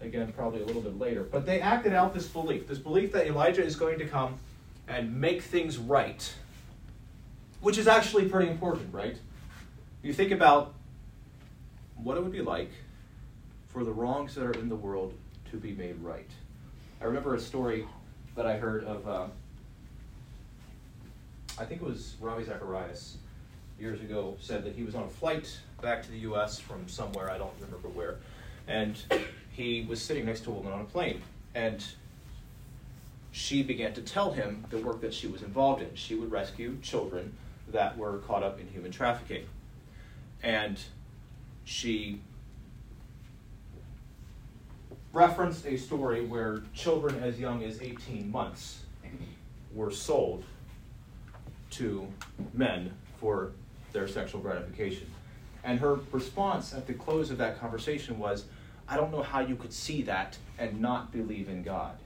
again 0.00 0.32
probably 0.32 0.62
a 0.62 0.66
little 0.66 0.82
bit 0.82 0.98
later. 0.98 1.22
But 1.22 1.46
they 1.46 1.60
acted 1.60 1.92
out 1.92 2.14
this 2.14 2.26
belief 2.26 2.66
this 2.66 2.78
belief 2.78 3.12
that 3.12 3.26
Elijah 3.26 3.64
is 3.64 3.76
going 3.76 3.98
to 3.98 4.06
come 4.06 4.36
and 4.88 5.20
make 5.20 5.42
things 5.42 5.78
right, 5.78 6.34
which 7.60 7.78
is 7.78 7.86
actually 7.86 8.28
pretty 8.28 8.50
important, 8.50 8.92
right? 8.92 9.16
You 10.02 10.12
think 10.12 10.32
about 10.32 10.74
what 11.96 12.16
it 12.16 12.22
would 12.22 12.32
be 12.32 12.42
like 12.42 12.70
for 13.68 13.84
the 13.84 13.92
wrongs 13.92 14.34
that 14.34 14.44
are 14.44 14.52
in 14.52 14.68
the 14.68 14.76
world 14.76 15.14
to 15.50 15.56
be 15.56 15.72
made 15.72 15.96
right. 16.02 16.30
I 17.00 17.06
remember 17.06 17.34
a 17.34 17.40
story 17.40 17.86
that 18.36 18.46
I 18.46 18.56
heard 18.56 18.84
of, 18.84 19.08
uh, 19.08 19.26
I 21.58 21.64
think 21.64 21.80
it 21.80 21.86
was 21.86 22.16
Ravi 22.20 22.44
Zacharias 22.44 23.16
years 23.78 24.00
ago, 24.02 24.36
said 24.38 24.64
that 24.64 24.74
he 24.74 24.82
was 24.82 24.94
on 24.94 25.04
a 25.04 25.08
flight 25.08 25.58
back 25.80 26.02
to 26.02 26.10
the 26.10 26.18
U.S. 26.18 26.58
from 26.58 26.86
somewhere, 26.88 27.30
I 27.30 27.38
don't 27.38 27.52
remember 27.60 27.88
where, 27.88 28.16
and 28.68 28.96
he 29.50 29.86
was 29.88 30.02
sitting 30.02 30.26
next 30.26 30.40
to 30.44 30.50
a 30.50 30.52
woman 30.52 30.72
on 30.72 30.80
a 30.82 30.84
plane. 30.84 31.22
And 31.54 31.82
she 33.32 33.62
began 33.62 33.94
to 33.94 34.02
tell 34.02 34.32
him 34.32 34.66
the 34.70 34.78
work 34.78 35.00
that 35.00 35.14
she 35.14 35.26
was 35.26 35.42
involved 35.42 35.82
in. 35.82 35.94
She 35.94 36.14
would 36.14 36.30
rescue 36.30 36.76
children 36.82 37.34
that 37.68 37.96
were 37.96 38.18
caught 38.18 38.42
up 38.42 38.60
in 38.60 38.66
human 38.68 38.90
trafficking. 38.90 39.46
And 40.42 40.78
she 41.64 42.20
referenced 45.12 45.66
a 45.66 45.76
story 45.76 46.24
where 46.24 46.62
children 46.74 47.22
as 47.22 47.38
young 47.38 47.64
as 47.64 47.80
18 47.80 48.30
months 48.30 48.80
were 49.72 49.90
sold 49.90 50.44
to 51.70 52.06
men 52.52 52.92
for 53.18 53.52
their 53.92 54.06
sexual 54.06 54.40
gratification. 54.40 55.06
And 55.64 55.78
her 55.80 56.00
response 56.12 56.72
at 56.72 56.86
the 56.86 56.94
close 56.94 57.30
of 57.30 57.38
that 57.38 57.60
conversation 57.60 58.18
was, 58.18 58.44
I 58.88 58.96
don't 58.96 59.12
know 59.12 59.22
how 59.22 59.40
you 59.40 59.56
could 59.56 59.72
see 59.72 60.02
that 60.02 60.36
and 60.58 60.80
not 60.80 61.12
believe 61.12 61.48
in 61.48 61.62
God. 61.62 61.96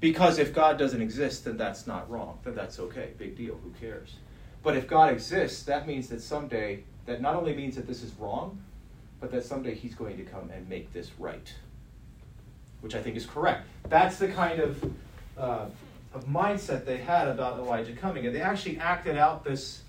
Because 0.00 0.38
if 0.38 0.54
God 0.54 0.78
doesn't 0.78 1.02
exist, 1.02 1.44
then 1.44 1.56
that's 1.56 1.86
not 1.86 2.08
wrong. 2.08 2.38
Then 2.44 2.54
that's 2.54 2.78
okay. 2.78 3.10
Big 3.18 3.36
deal. 3.36 3.58
Who 3.64 3.70
cares? 3.80 4.14
But 4.62 4.76
if 4.76 4.86
God 4.86 5.12
exists, 5.12 5.64
that 5.64 5.86
means 5.86 6.08
that 6.08 6.20
someday, 6.20 6.84
that 7.06 7.20
not 7.20 7.34
only 7.34 7.54
means 7.54 7.74
that 7.76 7.86
this 7.86 8.02
is 8.02 8.12
wrong, 8.14 8.62
but 9.20 9.30
that 9.32 9.44
someday 9.44 9.74
He's 9.74 9.94
going 9.94 10.16
to 10.16 10.24
come 10.24 10.50
and 10.50 10.68
make 10.68 10.92
this 10.92 11.10
right. 11.18 11.52
Which 12.80 12.94
I 12.94 13.02
think 13.02 13.16
is 13.16 13.26
correct. 13.26 13.66
That's 13.88 14.18
the 14.18 14.28
kind 14.28 14.60
of, 14.60 14.92
uh, 15.36 15.66
of 16.14 16.26
mindset 16.26 16.84
they 16.84 16.98
had 16.98 17.28
about 17.28 17.58
Elijah 17.58 17.92
coming. 17.92 18.26
And 18.26 18.34
they 18.34 18.40
actually 18.40 18.78
acted 18.78 19.16
out 19.16 19.44
this 19.44 19.82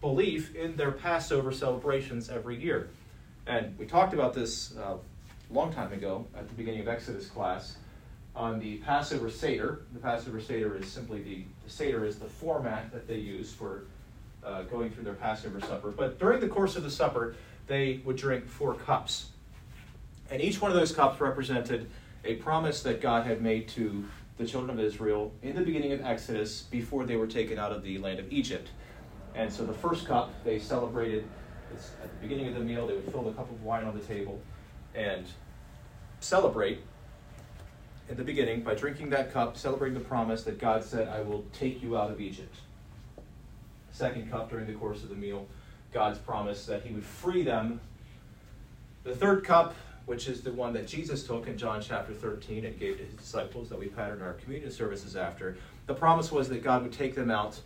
belief 0.00 0.54
in 0.56 0.76
their 0.76 0.90
Passover 0.90 1.52
celebrations 1.52 2.28
every 2.28 2.60
year. 2.60 2.88
And 3.46 3.78
we 3.78 3.86
talked 3.86 4.12
about 4.12 4.34
this 4.34 4.76
uh, 4.76 4.96
a 5.50 5.52
long 5.52 5.72
time 5.72 5.92
ago 5.92 6.26
at 6.36 6.48
the 6.48 6.54
beginning 6.54 6.80
of 6.80 6.88
Exodus 6.88 7.26
class 7.26 7.76
on 8.34 8.58
the 8.58 8.78
Passover 8.78 9.30
Seder. 9.30 9.82
The 9.92 9.98
Passover 9.98 10.40
Seder 10.40 10.76
is 10.76 10.90
simply 10.90 11.22
the, 11.22 11.44
the 11.64 11.70
Seder 11.70 12.04
is 12.04 12.18
the 12.18 12.26
format 12.26 12.92
that 12.92 13.06
they 13.06 13.18
use 13.18 13.52
for 13.52 13.84
uh, 14.44 14.62
going 14.62 14.90
through 14.90 15.04
their 15.04 15.14
Passover 15.14 15.60
supper. 15.60 15.90
But 15.90 16.18
during 16.18 16.40
the 16.40 16.48
course 16.48 16.76
of 16.76 16.82
the 16.82 16.90
supper, 16.90 17.34
they 17.72 18.00
would 18.04 18.16
drink 18.16 18.46
four 18.46 18.74
cups. 18.74 19.30
And 20.30 20.42
each 20.42 20.60
one 20.60 20.70
of 20.70 20.76
those 20.76 20.92
cups 20.92 21.20
represented 21.20 21.90
a 22.24 22.34
promise 22.36 22.82
that 22.82 23.00
God 23.00 23.26
had 23.26 23.40
made 23.40 23.68
to 23.70 24.04
the 24.36 24.46
children 24.46 24.78
of 24.78 24.84
Israel 24.84 25.32
in 25.42 25.56
the 25.56 25.62
beginning 25.62 25.92
of 25.92 26.04
Exodus 26.04 26.62
before 26.62 27.04
they 27.04 27.16
were 27.16 27.26
taken 27.26 27.58
out 27.58 27.72
of 27.72 27.82
the 27.82 27.98
land 27.98 28.18
of 28.18 28.30
Egypt. 28.30 28.68
And 29.34 29.50
so 29.50 29.64
the 29.64 29.72
first 29.72 30.06
cup, 30.06 30.32
they 30.44 30.58
celebrated 30.58 31.24
at 32.02 32.10
the 32.10 32.16
beginning 32.20 32.48
of 32.48 32.54
the 32.54 32.60
meal, 32.60 32.86
they 32.86 32.92
would 32.92 33.10
fill 33.10 33.22
the 33.22 33.32
cup 33.32 33.50
of 33.50 33.62
wine 33.62 33.84
on 33.84 33.98
the 33.98 34.04
table 34.04 34.38
and 34.94 35.24
celebrate 36.20 36.80
in 38.10 38.16
the 38.18 38.24
beginning 38.24 38.60
by 38.60 38.74
drinking 38.74 39.08
that 39.10 39.32
cup, 39.32 39.56
celebrating 39.56 39.98
the 39.98 40.04
promise 40.04 40.42
that 40.44 40.58
God 40.58 40.84
said, 40.84 41.08
I 41.08 41.22
will 41.22 41.46
take 41.54 41.82
you 41.82 41.96
out 41.96 42.10
of 42.10 42.20
Egypt. 42.20 42.54
Second 43.90 44.30
cup 44.30 44.50
during 44.50 44.66
the 44.66 44.74
course 44.74 45.02
of 45.02 45.08
the 45.08 45.14
meal, 45.14 45.46
God's 45.92 46.18
promise 46.18 46.66
that 46.66 46.82
he 46.82 46.92
would 46.92 47.04
free 47.04 47.42
them. 47.42 47.80
The 49.04 49.14
third 49.14 49.44
cup, 49.44 49.74
which 50.06 50.28
is 50.28 50.40
the 50.40 50.52
one 50.52 50.72
that 50.72 50.86
Jesus 50.86 51.24
took 51.24 51.46
in 51.46 51.58
John 51.58 51.80
chapter 51.82 52.12
13 52.12 52.64
and 52.64 52.78
gave 52.78 52.98
to 52.98 53.04
his 53.04 53.14
disciples 53.14 53.68
that 53.68 53.78
we 53.78 53.86
patterned 53.86 54.22
our 54.22 54.34
communion 54.34 54.70
services 54.70 55.16
after, 55.16 55.56
the 55.86 55.94
promise 55.94 56.32
was 56.32 56.48
that 56.48 56.62
God 56.62 56.82
would 56.82 56.92
take 56.92 57.14
them 57.14 57.30
out. 57.30 57.60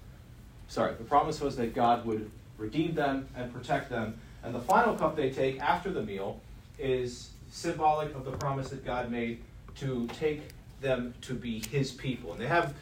Sorry, 0.68 0.94
the 0.94 1.04
promise 1.04 1.40
was 1.40 1.56
that 1.56 1.74
God 1.74 2.04
would 2.04 2.30
redeem 2.58 2.94
them 2.94 3.28
and 3.36 3.52
protect 3.52 3.90
them. 3.90 4.18
And 4.42 4.54
the 4.54 4.60
final 4.60 4.94
cup 4.94 5.16
they 5.16 5.30
take 5.30 5.60
after 5.60 5.90
the 5.90 6.02
meal 6.02 6.40
is 6.78 7.30
symbolic 7.50 8.14
of 8.14 8.24
the 8.24 8.32
promise 8.32 8.70
that 8.70 8.84
God 8.84 9.10
made 9.10 9.42
to 9.76 10.08
take 10.18 10.42
them 10.80 11.14
to 11.22 11.34
be 11.34 11.62
his 11.70 11.92
people. 11.92 12.32
And 12.32 12.40
they 12.40 12.46
have 12.46 12.74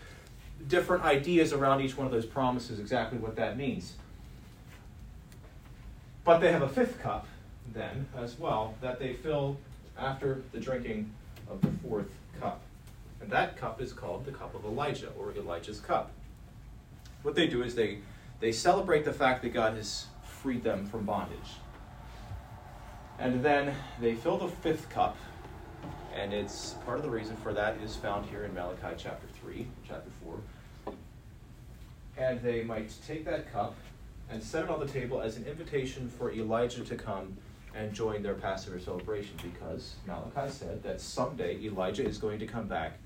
different 0.68 1.04
ideas 1.04 1.52
around 1.52 1.80
each 1.80 1.96
one 1.96 2.06
of 2.06 2.12
those 2.12 2.26
promises, 2.26 2.78
exactly 2.78 3.18
what 3.18 3.36
that 3.36 3.56
means. 3.56 3.94
But 6.24 6.38
they 6.38 6.50
have 6.52 6.62
a 6.62 6.68
fifth 6.68 7.00
cup, 7.00 7.26
then, 7.72 8.06
as 8.16 8.38
well, 8.38 8.74
that 8.80 8.98
they 8.98 9.12
fill 9.12 9.58
after 9.98 10.42
the 10.52 10.60
drinking 10.60 11.10
of 11.50 11.60
the 11.60 11.70
fourth 11.86 12.10
cup. 12.40 12.62
And 13.20 13.30
that 13.30 13.56
cup 13.56 13.80
is 13.80 13.92
called 13.92 14.24
the 14.24 14.32
cup 14.32 14.54
of 14.54 14.64
Elijah, 14.64 15.10
or 15.18 15.32
Elijah's 15.32 15.80
cup. 15.80 16.10
What 17.22 17.34
they 17.34 17.46
do 17.46 17.62
is 17.62 17.74
they, 17.74 17.98
they 18.40 18.52
celebrate 18.52 19.04
the 19.04 19.12
fact 19.12 19.42
that 19.42 19.52
God 19.52 19.76
has 19.76 20.06
freed 20.24 20.62
them 20.62 20.86
from 20.86 21.04
bondage. 21.04 21.38
And 23.18 23.42
then 23.42 23.74
they 24.00 24.14
fill 24.14 24.38
the 24.38 24.48
fifth 24.48 24.88
cup 24.90 25.16
and 26.14 26.32
it's 26.32 26.76
part 26.84 26.98
of 26.98 27.02
the 27.02 27.10
reason 27.10 27.36
for 27.36 27.52
that 27.52 27.76
is 27.84 27.96
found 27.96 28.26
here 28.26 28.44
in 28.44 28.54
Malachi 28.54 28.94
chapter 28.96 29.26
3, 29.42 29.66
chapter 29.86 30.10
4. 30.24 30.94
And 32.16 32.40
they 32.40 32.62
might 32.62 32.92
take 33.04 33.24
that 33.24 33.52
cup 33.52 33.74
and 34.30 34.42
set 34.42 34.64
it 34.64 34.70
on 34.70 34.80
the 34.80 34.86
table 34.86 35.20
as 35.20 35.36
an 35.36 35.44
invitation 35.44 36.08
for 36.08 36.32
Elijah 36.32 36.84
to 36.84 36.96
come 36.96 37.36
and 37.74 37.92
join 37.92 38.22
their 38.22 38.34
Passover 38.34 38.78
celebration 38.78 39.36
because 39.42 39.94
Malachi 40.06 40.50
said 40.50 40.82
that 40.82 41.00
someday 41.00 41.58
Elijah 41.62 42.06
is 42.06 42.18
going 42.18 42.38
to 42.38 42.46
come 42.46 42.66
back 42.66 42.98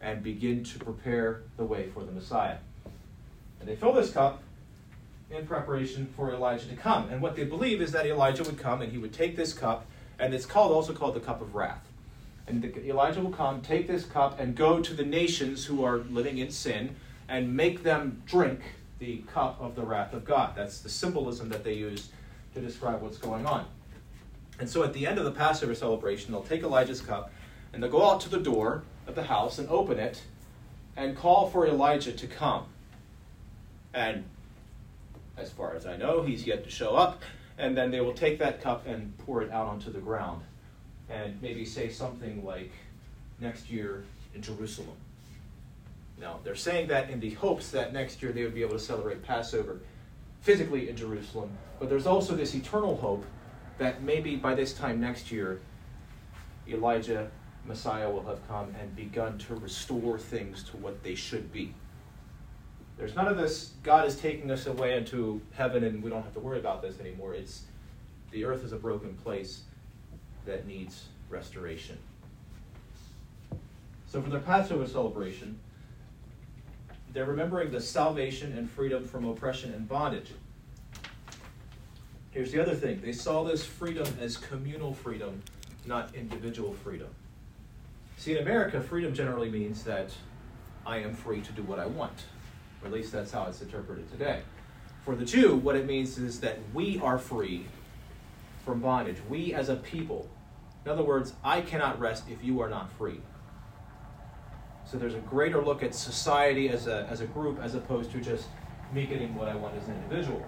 and 0.00 0.22
begin 0.22 0.62
to 0.64 0.78
prepare 0.78 1.42
the 1.56 1.64
way 1.64 1.88
for 1.88 2.04
the 2.04 2.12
Messiah. 2.12 2.58
And 3.58 3.68
they 3.68 3.76
fill 3.76 3.92
this 3.92 4.10
cup 4.10 4.42
in 5.30 5.46
preparation 5.46 6.12
for 6.16 6.32
Elijah 6.32 6.66
to 6.68 6.76
come. 6.76 7.08
And 7.08 7.22
what 7.22 7.36
they 7.36 7.44
believe 7.44 7.80
is 7.80 7.92
that 7.92 8.06
Elijah 8.06 8.42
would 8.42 8.58
come 8.58 8.82
and 8.82 8.90
he 8.90 8.98
would 8.98 9.12
take 9.12 9.36
this 9.36 9.52
cup, 9.52 9.86
and 10.18 10.34
it's 10.34 10.46
called 10.46 10.72
also 10.72 10.92
called 10.92 11.14
the 11.14 11.20
cup 11.20 11.40
of 11.40 11.54
wrath. 11.54 11.86
And 12.46 12.64
Elijah 12.64 13.20
will 13.20 13.30
come, 13.30 13.60
take 13.60 13.86
this 13.86 14.04
cup, 14.04 14.40
and 14.40 14.56
go 14.56 14.80
to 14.80 14.92
the 14.92 15.04
nations 15.04 15.66
who 15.66 15.84
are 15.84 15.98
living 15.98 16.38
in 16.38 16.50
sin 16.50 16.96
and 17.28 17.54
make 17.54 17.84
them 17.84 18.22
drink 18.26 18.60
the 19.00 19.18
cup 19.32 19.60
of 19.60 19.74
the 19.74 19.82
wrath 19.82 20.12
of 20.12 20.24
God. 20.24 20.54
That's 20.54 20.78
the 20.78 20.88
symbolism 20.88 21.48
that 21.48 21.64
they 21.64 21.72
use 21.72 22.10
to 22.54 22.60
describe 22.60 23.02
what's 23.02 23.18
going 23.18 23.46
on. 23.46 23.66
And 24.60 24.68
so 24.68 24.84
at 24.84 24.92
the 24.92 25.06
end 25.06 25.18
of 25.18 25.24
the 25.24 25.32
Passover 25.32 25.74
celebration, 25.74 26.30
they'll 26.30 26.42
take 26.42 26.62
Elijah's 26.62 27.00
cup 27.00 27.32
and 27.72 27.82
they'll 27.82 27.90
go 27.90 28.08
out 28.08 28.20
to 28.20 28.28
the 28.28 28.38
door 28.38 28.84
of 29.06 29.14
the 29.14 29.24
house 29.24 29.58
and 29.58 29.68
open 29.68 29.98
it 29.98 30.22
and 30.96 31.16
call 31.16 31.48
for 31.48 31.66
Elijah 31.66 32.12
to 32.12 32.26
come. 32.26 32.66
And 33.94 34.24
as 35.36 35.50
far 35.50 35.74
as 35.74 35.86
I 35.86 35.96
know, 35.96 36.22
he's 36.22 36.46
yet 36.46 36.62
to 36.64 36.70
show 36.70 36.94
up. 36.94 37.22
And 37.56 37.76
then 37.76 37.90
they 37.90 38.00
will 38.00 38.14
take 38.14 38.38
that 38.38 38.62
cup 38.62 38.86
and 38.86 39.16
pour 39.18 39.42
it 39.42 39.50
out 39.50 39.66
onto 39.66 39.90
the 39.90 39.98
ground 39.98 40.42
and 41.08 41.40
maybe 41.42 41.64
say 41.64 41.88
something 41.88 42.44
like 42.44 42.70
next 43.40 43.70
year 43.70 44.04
in 44.34 44.42
Jerusalem. 44.42 44.96
Now, 46.20 46.38
they're 46.44 46.54
saying 46.54 46.88
that 46.88 47.08
in 47.08 47.18
the 47.18 47.30
hopes 47.30 47.70
that 47.70 47.92
next 47.92 48.22
year 48.22 48.30
they 48.30 48.44
would 48.44 48.54
be 48.54 48.62
able 48.62 48.74
to 48.74 48.78
celebrate 48.78 49.22
Passover 49.22 49.80
physically 50.42 50.90
in 50.90 50.96
Jerusalem, 50.96 51.50
but 51.78 51.88
there's 51.88 52.06
also 52.06 52.36
this 52.36 52.54
eternal 52.54 52.96
hope 52.96 53.24
that 53.78 54.02
maybe 54.02 54.36
by 54.36 54.54
this 54.54 54.74
time 54.74 55.00
next 55.00 55.32
year, 55.32 55.60
Elijah, 56.68 57.30
Messiah, 57.64 58.10
will 58.10 58.24
have 58.24 58.46
come 58.48 58.74
and 58.78 58.94
begun 58.94 59.38
to 59.38 59.54
restore 59.54 60.18
things 60.18 60.62
to 60.64 60.76
what 60.76 61.02
they 61.02 61.14
should 61.14 61.50
be. 61.52 61.72
There's 62.98 63.14
none 63.14 63.28
of 63.28 63.38
this, 63.38 63.72
God 63.82 64.06
is 64.06 64.16
taking 64.16 64.50
us 64.50 64.66
away 64.66 64.96
into 64.96 65.40
heaven 65.54 65.84
and 65.84 66.02
we 66.02 66.10
don't 66.10 66.22
have 66.22 66.34
to 66.34 66.40
worry 66.40 66.58
about 66.58 66.82
this 66.82 67.00
anymore. 67.00 67.32
It's 67.32 67.62
the 68.30 68.44
earth 68.44 68.62
is 68.62 68.72
a 68.72 68.76
broken 68.76 69.14
place 69.14 69.62
that 70.44 70.66
needs 70.66 71.06
restoration. 71.30 71.96
So, 74.06 74.20
for 74.20 74.28
their 74.28 74.40
Passover 74.40 74.86
celebration, 74.86 75.58
they're 77.12 77.24
remembering 77.24 77.70
the 77.70 77.80
salvation 77.80 78.56
and 78.56 78.70
freedom 78.70 79.04
from 79.04 79.24
oppression 79.24 79.72
and 79.74 79.88
bondage. 79.88 80.32
Here's 82.30 82.52
the 82.52 82.62
other 82.62 82.74
thing 82.74 83.00
they 83.00 83.12
saw 83.12 83.42
this 83.42 83.64
freedom 83.64 84.06
as 84.20 84.36
communal 84.36 84.94
freedom, 84.94 85.42
not 85.86 86.14
individual 86.14 86.72
freedom. 86.72 87.08
See, 88.16 88.32
in 88.32 88.38
America, 88.38 88.80
freedom 88.80 89.14
generally 89.14 89.50
means 89.50 89.82
that 89.84 90.12
I 90.86 90.98
am 90.98 91.14
free 91.14 91.40
to 91.40 91.52
do 91.52 91.62
what 91.62 91.78
I 91.78 91.86
want. 91.86 92.26
Or 92.82 92.86
at 92.86 92.92
least 92.92 93.12
that's 93.12 93.32
how 93.32 93.46
it's 93.46 93.60
interpreted 93.60 94.10
today. 94.10 94.42
For 95.04 95.16
the 95.16 95.24
Jew, 95.24 95.56
what 95.56 95.74
it 95.76 95.86
means 95.86 96.18
is 96.18 96.40
that 96.40 96.58
we 96.72 97.00
are 97.00 97.18
free 97.18 97.66
from 98.64 98.80
bondage. 98.80 99.16
We 99.28 99.54
as 99.54 99.68
a 99.68 99.76
people. 99.76 100.28
In 100.84 100.92
other 100.92 101.02
words, 101.02 101.32
I 101.42 101.62
cannot 101.62 101.98
rest 101.98 102.24
if 102.30 102.44
you 102.44 102.60
are 102.60 102.68
not 102.68 102.92
free. 102.92 103.20
So 104.90 104.98
there's 104.98 105.14
a 105.14 105.20
greater 105.20 105.62
look 105.62 105.84
at 105.84 105.94
society 105.94 106.68
as 106.68 106.88
a, 106.88 107.06
as 107.08 107.20
a 107.20 107.26
group 107.26 107.60
as 107.62 107.76
opposed 107.76 108.10
to 108.10 108.20
just 108.20 108.48
me 108.92 109.06
getting 109.06 109.36
what 109.36 109.46
I 109.46 109.54
want 109.54 109.76
as 109.76 109.86
an 109.86 109.94
individual. 110.02 110.44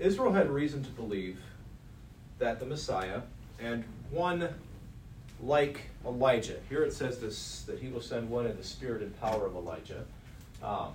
Israel 0.00 0.32
had 0.32 0.50
reason 0.50 0.82
to 0.82 0.90
believe 0.90 1.38
that 2.40 2.58
the 2.58 2.66
Messiah 2.66 3.20
and 3.60 3.84
one 4.10 4.48
like 5.40 5.82
Elijah, 6.04 6.56
here 6.68 6.82
it 6.82 6.92
says 6.92 7.20
this 7.20 7.62
that 7.68 7.78
he 7.78 7.86
will 7.88 8.00
send 8.00 8.28
one 8.28 8.46
in 8.46 8.56
the 8.56 8.64
spirit 8.64 9.00
and 9.00 9.20
power 9.20 9.46
of 9.46 9.54
Elijah. 9.54 10.04
Um, 10.60 10.88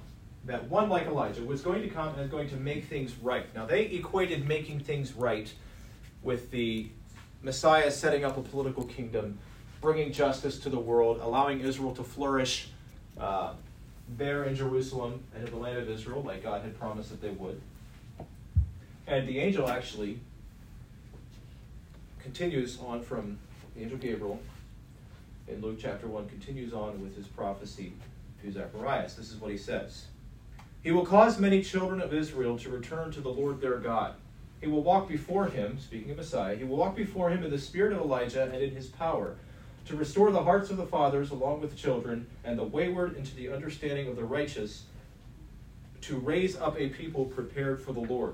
that 0.44 0.70
one 0.70 0.90
like 0.90 1.08
Elijah 1.08 1.42
was 1.42 1.62
going 1.62 1.82
to 1.84 1.88
come 1.88 2.10
and 2.10 2.20
is 2.20 2.30
going 2.30 2.50
to 2.50 2.58
make 2.58 2.86
things 2.86 3.16
right. 3.16 3.46
Now, 3.56 3.66
they 3.66 3.84
equated 3.84 4.46
making 4.46 4.82
things 4.82 5.14
right 5.14 5.52
with 6.22 6.52
the 6.52 6.90
Messiah 7.46 7.92
setting 7.92 8.26
up 8.26 8.38
a 8.38 8.42
political 8.42 8.84
kingdom, 8.86 9.38
bringing 9.80 10.12
justice 10.12 10.58
to 10.58 10.70
the 10.70 10.80
world, 10.80 11.20
allowing 11.22 11.62
Israel 11.62 11.94
to 11.94 12.04
flourish 12.04 12.70
uh, 13.20 13.54
there 14.18 14.46
in 14.46 14.56
Jerusalem 14.56 15.24
and 15.36 15.48
in 15.48 15.54
the 15.54 15.60
land 15.60 15.78
of 15.78 15.88
Israel, 15.88 16.24
like 16.24 16.42
God 16.42 16.64
had 16.64 16.78
promised 16.80 17.12
that 17.12 17.22
they 17.22 17.30
would. 17.30 17.62
And 19.06 19.28
the 19.30 19.38
angel 19.38 19.70
actually 19.70 20.20
continues 22.20 22.80
on 22.80 23.04
from 23.04 23.38
the 23.76 23.84
angel 23.84 24.00
Gabriel 24.00 24.40
in 25.48 25.62
Luke 25.62 25.78
chapter 25.80 26.08
1, 26.08 26.28
continues 26.28 26.74
on 26.74 27.00
with 27.00 27.16
his 27.16 27.28
prophecy 27.28 27.94
to 28.42 28.52
Zacharias. 28.52 29.14
This 29.14 29.32
is 29.32 29.36
what 29.36 29.52
he 29.52 29.58
says 29.58 30.06
He 30.82 30.92
will 30.92 31.06
cause 31.06 31.40
many 31.40 31.62
children 31.62 32.02
of 32.02 32.12
Israel 32.12 32.58
to 32.58 32.70
return 32.72 33.12
to 33.12 33.22
the 33.22 33.30
Lord 33.30 33.62
their 33.62 33.78
God. 33.78 34.16
He 34.66 34.72
will 34.72 34.82
walk 34.82 35.08
before 35.08 35.46
him, 35.46 35.78
speaking 35.80 36.10
of 36.10 36.18
Messiah, 36.18 36.56
he 36.56 36.64
will 36.64 36.78
walk 36.78 36.96
before 36.96 37.30
him 37.30 37.44
in 37.44 37.52
the 37.52 37.60
spirit 37.60 37.94
of 37.94 38.00
Elijah 38.00 38.46
and 38.46 38.64
in 38.64 38.76
his 38.76 38.88
power, 38.88 39.36
to 39.86 39.96
restore 39.96 40.32
the 40.32 40.42
hearts 40.42 40.72
of 40.72 40.78
the 40.78 40.88
fathers 40.88 41.30
along 41.30 41.62
with 41.62 41.70
the 41.70 41.78
children, 41.78 42.26
and 42.44 42.58
the 42.58 42.64
wayward 42.64 43.16
into 43.16 43.36
the 43.36 43.54
understanding 43.54 44.08
of 44.08 44.16
the 44.16 44.24
righteous, 44.24 44.86
to 46.02 46.18
raise 46.18 46.58
up 46.58 46.80
a 46.80 46.90
people 46.90 47.26
prepared 47.26 47.80
for 47.80 47.94
the 47.94 48.00
Lord. 48.00 48.34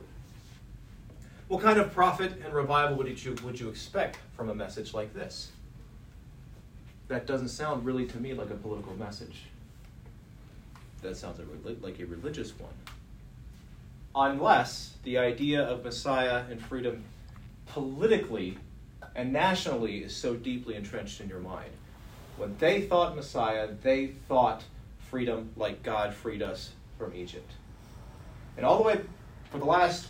What 1.49 1.61
kind 1.61 1.77
of 1.77 1.91
prophet 1.91 2.31
and 2.45 2.53
revival 2.53 2.95
would 2.95 3.25
you, 3.25 3.35
would 3.43 3.59
you 3.59 3.67
expect 3.67 4.17
from 4.33 4.47
a 4.47 4.55
message 4.55 4.93
like 4.93 5.13
this? 5.13 5.51
That 7.09 7.27
doesn't 7.27 7.49
sound 7.49 7.85
really 7.85 8.05
to 8.05 8.17
me 8.17 8.33
like 8.33 8.51
a 8.51 8.55
political 8.55 8.95
message. 8.95 9.47
That 11.01 11.17
sounds 11.17 11.41
like 11.81 11.99
a 11.99 12.05
religious 12.05 12.57
one. 12.57 12.71
Unless 14.13 14.95
the 15.03 15.17
idea 15.17 15.61
of 15.61 15.83
Messiah 15.83 16.43
and 16.49 16.61
freedom 16.61 17.03
politically 17.67 18.57
and 19.15 19.31
nationally 19.31 20.03
is 20.03 20.15
so 20.15 20.35
deeply 20.35 20.75
entrenched 20.75 21.21
in 21.21 21.29
your 21.29 21.39
mind. 21.39 21.71
When 22.37 22.55
they 22.57 22.81
thought 22.81 23.15
Messiah, 23.15 23.69
they 23.81 24.07
thought 24.27 24.63
freedom 25.09 25.51
like 25.55 25.83
God 25.83 26.13
freed 26.13 26.41
us 26.41 26.71
from 26.97 27.13
Egypt. 27.13 27.51
And 28.57 28.65
all 28.65 28.77
the 28.77 28.83
way 28.83 29.01
for 29.49 29.59
the 29.59 29.65
last 29.65 30.07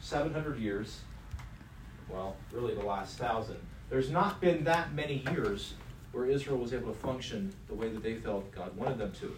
700 0.00 0.58
years, 0.58 1.00
well, 2.08 2.36
really 2.52 2.74
the 2.74 2.84
last 2.84 3.18
thousand, 3.18 3.58
there's 3.90 4.10
not 4.10 4.40
been 4.40 4.64
that 4.64 4.92
many 4.94 5.24
years 5.32 5.74
where 6.12 6.26
Israel 6.26 6.58
was 6.58 6.72
able 6.72 6.92
to 6.92 6.98
function 6.98 7.54
the 7.68 7.74
way 7.74 7.88
that 7.88 8.02
they 8.02 8.14
felt 8.14 8.50
God 8.52 8.76
wanted 8.76 8.98
them 8.98 9.12
to. 9.20 9.36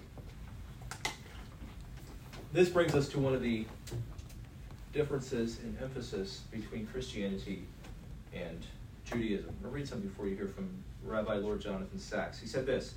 This 2.52 2.68
brings 2.68 2.96
us 2.96 3.08
to 3.10 3.20
one 3.20 3.32
of 3.32 3.42
the 3.42 3.64
differences 4.92 5.60
in 5.60 5.78
emphasis 5.80 6.40
between 6.50 6.84
Christianity 6.84 7.62
and 8.34 8.66
Judaism. 9.04 9.54
To 9.62 9.68
read 9.68 9.86
something 9.86 10.10
for 10.10 10.26
you 10.26 10.34
here 10.34 10.48
from 10.48 10.68
Rabbi 11.04 11.36
Lord 11.36 11.60
Jonathan 11.60 12.00
Sacks. 12.00 12.40
He 12.40 12.48
said 12.48 12.66
this 12.66 12.94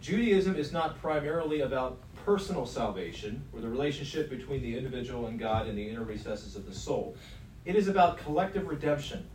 Judaism 0.00 0.54
is 0.54 0.70
not 0.70 1.00
primarily 1.00 1.62
about 1.62 1.98
personal 2.24 2.64
salvation, 2.64 3.42
or 3.52 3.60
the 3.60 3.68
relationship 3.68 4.30
between 4.30 4.62
the 4.62 4.76
individual 4.76 5.26
and 5.26 5.36
God 5.36 5.66
in 5.66 5.74
the 5.74 5.88
inner 5.88 6.04
recesses 6.04 6.54
of 6.54 6.64
the 6.64 6.74
soul. 6.74 7.16
It 7.64 7.74
is 7.74 7.88
about 7.88 8.18
collective 8.18 8.68
redemption, 8.68 9.26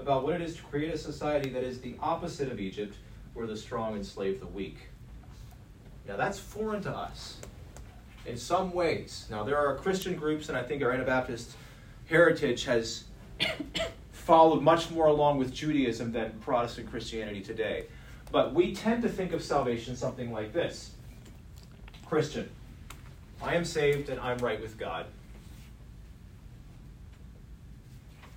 about 0.00 0.24
what 0.24 0.34
it 0.34 0.40
is 0.40 0.56
to 0.56 0.62
create 0.62 0.92
a 0.92 0.98
society 0.98 1.50
that 1.50 1.62
is 1.62 1.80
the 1.80 1.94
opposite 2.00 2.50
of 2.50 2.58
Egypt, 2.58 2.96
where 3.32 3.46
the 3.46 3.56
strong 3.56 3.94
enslave 3.94 4.40
the 4.40 4.46
weak. 4.48 4.78
Now, 6.08 6.16
that's 6.16 6.40
foreign 6.40 6.82
to 6.82 6.90
us 6.90 7.36
in 8.26 8.36
some 8.36 8.72
ways. 8.72 9.26
Now, 9.30 9.44
there 9.44 9.56
are 9.56 9.76
Christian 9.76 10.16
groups, 10.16 10.48
and 10.48 10.58
I 10.58 10.62
think 10.62 10.82
our 10.82 10.90
Anabaptist 10.90 11.52
heritage 12.06 12.64
has 12.64 13.04
followed 14.12 14.62
much 14.62 14.90
more 14.90 15.06
along 15.06 15.38
with 15.38 15.52
Judaism 15.52 16.12
than 16.12 16.32
Protestant 16.40 16.90
Christianity 16.90 17.40
today. 17.40 17.86
But 18.32 18.54
we 18.54 18.74
tend 18.74 19.02
to 19.02 19.08
think 19.08 19.32
of 19.32 19.42
salvation 19.42 19.96
something 19.96 20.32
like 20.32 20.52
this 20.52 20.90
Christian, 22.06 22.48
I 23.42 23.54
am 23.54 23.64
saved 23.64 24.08
and 24.08 24.20
I'm 24.20 24.38
right 24.38 24.60
with 24.60 24.78
God. 24.78 25.06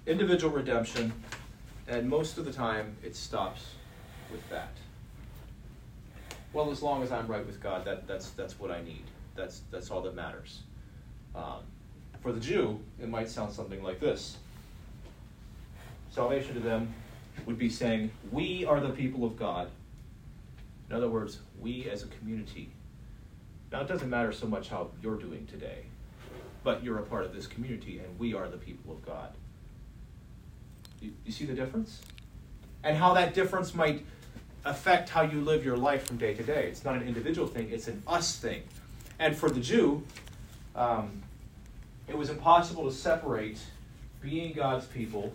Individual 0.05 0.53
redemption, 0.53 1.13
and 1.87 2.09
most 2.09 2.37
of 2.37 2.45
the 2.45 2.53
time 2.53 2.95
it 3.03 3.15
stops 3.15 3.73
with 4.31 4.47
that. 4.49 4.71
Well, 6.51 6.71
as 6.71 6.81
long 6.81 7.03
as 7.03 7.11
I'm 7.11 7.27
right 7.27 7.45
with 7.45 7.61
God, 7.61 7.85
that, 7.85 8.07
that's, 8.07 8.31
that's 8.31 8.59
what 8.59 8.71
I 8.71 8.81
need. 8.81 9.03
That's, 9.39 9.61
that's 9.71 9.89
all 9.89 10.01
that 10.01 10.15
matters. 10.15 10.61
Um, 11.35 11.63
for 12.21 12.31
the 12.31 12.39
Jew, 12.39 12.79
it 13.01 13.07
might 13.07 13.29
sound 13.29 13.53
something 13.53 13.81
like 13.81 13.99
this 13.99 14.37
Salvation 16.11 16.55
to 16.55 16.59
them 16.59 16.93
would 17.45 17.57
be 17.57 17.69
saying, 17.69 18.11
We 18.31 18.65
are 18.65 18.79
the 18.79 18.89
people 18.89 19.23
of 19.23 19.37
God. 19.37 19.69
In 20.89 20.95
other 20.95 21.09
words, 21.09 21.39
we 21.59 21.89
as 21.89 22.03
a 22.03 22.07
community 22.07 22.71
now, 23.71 23.81
it 23.81 23.87
doesn't 23.87 24.09
matter 24.09 24.31
so 24.31 24.47
much 24.47 24.69
how 24.69 24.89
you're 25.01 25.17
doing 25.17 25.45
today, 25.45 25.85
but 26.63 26.83
you're 26.83 26.97
a 26.97 27.03
part 27.03 27.25
of 27.25 27.33
this 27.33 27.45
community, 27.45 27.99
and 27.99 28.17
we 28.17 28.33
are 28.33 28.47
the 28.47 28.57
people 28.57 28.91
of 28.91 29.05
God. 29.05 29.29
You, 30.99 31.13
you 31.23 31.31
see 31.31 31.45
the 31.45 31.53
difference? 31.53 32.01
And 32.83 32.97
how 32.97 33.13
that 33.13 33.33
difference 33.33 33.75
might 33.75 34.05
affect 34.65 35.09
how 35.09 35.21
you 35.21 35.41
live 35.41 35.63
your 35.63 35.77
life 35.77 36.07
from 36.07 36.17
day 36.17 36.33
to 36.33 36.43
day. 36.43 36.67
It's 36.67 36.83
not 36.83 36.95
an 36.95 37.07
individual 37.07 37.47
thing, 37.47 37.69
it's 37.71 37.87
an 37.87 38.01
us 38.07 38.37
thing. 38.37 38.63
And 39.19 39.35
for 39.35 39.49
the 39.49 39.59
Jew, 39.59 40.03
um, 40.75 41.21
it 42.07 42.17
was 42.17 42.29
impossible 42.29 42.85
to 42.85 42.91
separate 42.95 43.59
being 44.21 44.53
God's 44.53 44.85
people 44.85 45.33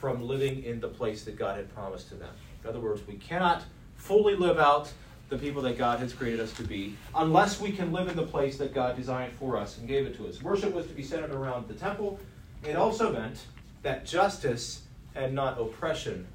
from 0.00 0.22
living 0.22 0.64
in 0.64 0.80
the 0.80 0.88
place 0.88 1.24
that 1.24 1.36
God 1.36 1.58
had 1.58 1.72
promised 1.74 2.08
to 2.08 2.14
them. 2.14 2.32
In 2.64 2.70
other 2.70 2.80
words, 2.80 3.06
we 3.06 3.14
cannot 3.14 3.62
fully 3.96 4.34
live 4.34 4.58
out 4.58 4.90
the 5.28 5.38
people 5.38 5.62
that 5.62 5.78
God 5.78 6.00
has 6.00 6.12
created 6.12 6.40
us 6.40 6.52
to 6.54 6.64
be, 6.64 6.96
unless 7.14 7.60
we 7.60 7.70
can 7.70 7.92
live 7.92 8.08
in 8.08 8.16
the 8.16 8.26
place 8.26 8.56
that 8.58 8.74
God 8.74 8.96
designed 8.96 9.32
for 9.34 9.56
us 9.56 9.78
and 9.78 9.86
gave 9.86 10.06
it 10.06 10.16
to 10.16 10.26
us. 10.26 10.42
Worship 10.42 10.74
was 10.74 10.86
to 10.86 10.92
be 10.92 11.04
centered 11.04 11.30
around 11.30 11.68
the 11.68 11.74
temple. 11.74 12.18
It 12.64 12.74
also 12.74 13.12
meant 13.12 13.44
that 13.82 14.04
justice 14.04 14.82
and 15.14 15.34
not 15.34 15.60
oppression 15.60 16.26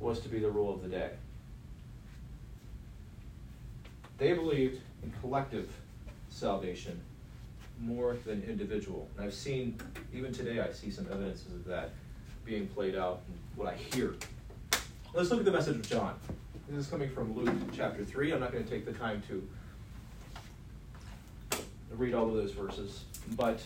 was 0.00 0.20
to 0.20 0.28
be 0.28 0.40
the 0.40 0.50
rule 0.50 0.74
of 0.74 0.82
the 0.82 0.88
day. 0.88 1.10
They 4.18 4.32
believed 4.32 4.80
in 5.02 5.12
collective 5.20 5.70
salvation 6.28 7.00
more 7.80 8.16
than 8.26 8.42
individual. 8.42 9.08
And 9.16 9.26
I've 9.26 9.34
seen, 9.34 9.78
even 10.12 10.32
today, 10.32 10.60
I 10.60 10.72
see 10.72 10.90
some 10.90 11.06
evidences 11.10 11.52
of 11.52 11.64
that 11.66 11.90
being 12.44 12.66
played 12.68 12.94
out 12.94 13.20
in 13.28 13.34
what 13.56 13.72
I 13.72 13.76
hear. 13.76 14.14
Let's 15.14 15.30
look 15.30 15.40
at 15.40 15.44
the 15.44 15.52
message 15.52 15.76
of 15.76 15.88
John. 15.88 16.14
This 16.68 16.84
is 16.84 16.90
coming 16.90 17.10
from 17.10 17.34
Luke 17.34 17.54
chapter 17.74 18.04
3. 18.04 18.32
I'm 18.32 18.40
not 18.40 18.52
going 18.52 18.64
to 18.64 18.70
take 18.70 18.84
the 18.84 18.92
time 18.92 19.22
to 19.28 19.46
read 21.96 22.14
all 22.14 22.28
of 22.28 22.34
those 22.34 22.52
verses. 22.52 23.04
But 23.36 23.54
it 23.54 23.62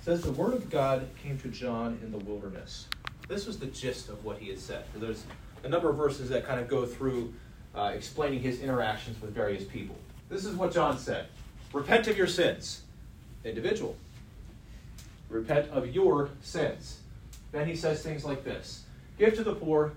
says, 0.00 0.22
The 0.22 0.32
word 0.32 0.54
of 0.54 0.70
God 0.70 1.08
came 1.22 1.38
to 1.40 1.48
John 1.48 1.98
in 2.02 2.10
the 2.10 2.18
wilderness. 2.18 2.86
This 3.28 3.46
was 3.46 3.58
the 3.58 3.66
gist 3.66 4.08
of 4.08 4.24
what 4.24 4.38
he 4.38 4.48
had 4.48 4.58
said. 4.58 4.84
There's 4.96 5.24
a 5.62 5.68
number 5.68 5.90
of 5.90 5.96
verses 5.96 6.28
that 6.30 6.46
kind 6.46 6.60
of 6.60 6.68
go 6.68 6.86
through 6.86 7.32
uh, 7.74 7.92
explaining 7.94 8.40
his 8.40 8.60
interactions 8.60 9.20
with 9.20 9.32
various 9.32 9.64
people. 9.64 9.96
This 10.32 10.46
is 10.46 10.54
what 10.54 10.72
John 10.72 10.98
said 10.98 11.26
Repent 11.74 12.08
of 12.08 12.16
your 12.16 12.26
sins, 12.26 12.80
individual. 13.44 13.96
Repent 15.28 15.70
of 15.70 15.94
your 15.94 16.30
sins. 16.40 17.00
Then 17.52 17.68
he 17.68 17.76
says 17.76 18.02
things 18.02 18.24
like 18.24 18.42
this 18.42 18.84
Give 19.18 19.34
to 19.34 19.44
the 19.44 19.54
poor, 19.54 19.92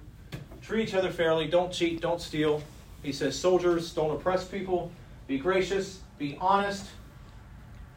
treat 0.62 0.90
each 0.90 0.94
other 0.94 1.10
fairly, 1.10 1.48
don't 1.48 1.72
cheat, 1.72 2.02
don't 2.02 2.20
steal. 2.20 2.62
He 3.02 3.14
says, 3.14 3.40
soldiers, 3.40 3.94
don't 3.94 4.12
oppress 4.12 4.46
people, 4.46 4.92
be 5.28 5.38
gracious, 5.38 6.00
be 6.18 6.38
honest, 6.42 6.86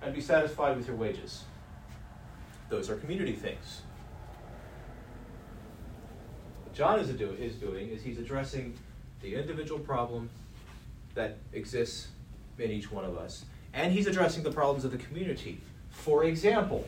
and 0.02 0.14
be 0.14 0.20
satisfied 0.20 0.76
with 0.76 0.86
your 0.86 0.96
wages. 0.96 1.42
Those 2.68 2.88
are 2.88 2.96
community 2.96 3.32
things. 3.32 3.82
What 6.62 6.74
John 6.74 7.00
is, 7.00 7.08
do, 7.08 7.30
is 7.40 7.54
doing 7.54 7.88
is 7.88 8.02
he's 8.02 8.18
addressing 8.18 8.78
the 9.22 9.34
individual 9.34 9.80
problem 9.80 10.30
that 11.14 11.38
exists 11.52 12.08
in 12.58 12.70
each 12.70 12.90
one 12.90 13.04
of 13.04 13.16
us, 13.16 13.44
and 13.72 13.92
he's 13.92 14.06
addressing 14.06 14.42
the 14.42 14.50
problems 14.50 14.84
of 14.84 14.90
the 14.90 14.98
community. 14.98 15.60
For 15.90 16.24
example, 16.24 16.86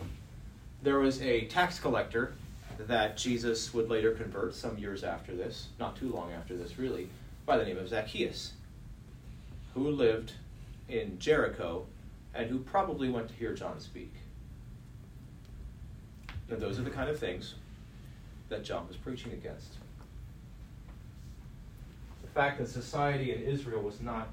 there 0.82 0.98
was 0.98 1.20
a 1.22 1.46
tax 1.46 1.78
collector 1.78 2.34
that 2.78 3.16
Jesus 3.16 3.74
would 3.74 3.88
later 3.90 4.12
convert 4.12 4.54
some 4.54 4.78
years 4.78 5.04
after 5.04 5.34
this, 5.34 5.68
not 5.78 5.96
too 5.96 6.10
long 6.10 6.32
after 6.32 6.56
this, 6.56 6.78
really, 6.78 7.08
by 7.44 7.58
the 7.58 7.64
name 7.64 7.76
of 7.78 7.88
Zacchaeus, 7.88 8.52
who 9.74 9.90
lived 9.90 10.32
in 10.88 11.18
Jericho 11.18 11.86
and 12.34 12.48
who 12.48 12.58
probably 12.60 13.10
went 13.10 13.28
to 13.28 13.34
hear 13.34 13.54
John 13.54 13.80
speak. 13.80 14.12
And 16.48 16.60
those 16.60 16.78
are 16.78 16.82
the 16.82 16.90
kind 16.90 17.08
of 17.08 17.18
things 17.18 17.54
that 18.48 18.64
John 18.64 18.88
was 18.88 18.96
preaching 18.96 19.32
against. 19.32 19.74
The 22.22 22.28
fact 22.28 22.58
that 22.58 22.68
society 22.68 23.32
in 23.32 23.42
Israel 23.42 23.82
was 23.82 24.00
not 24.00 24.28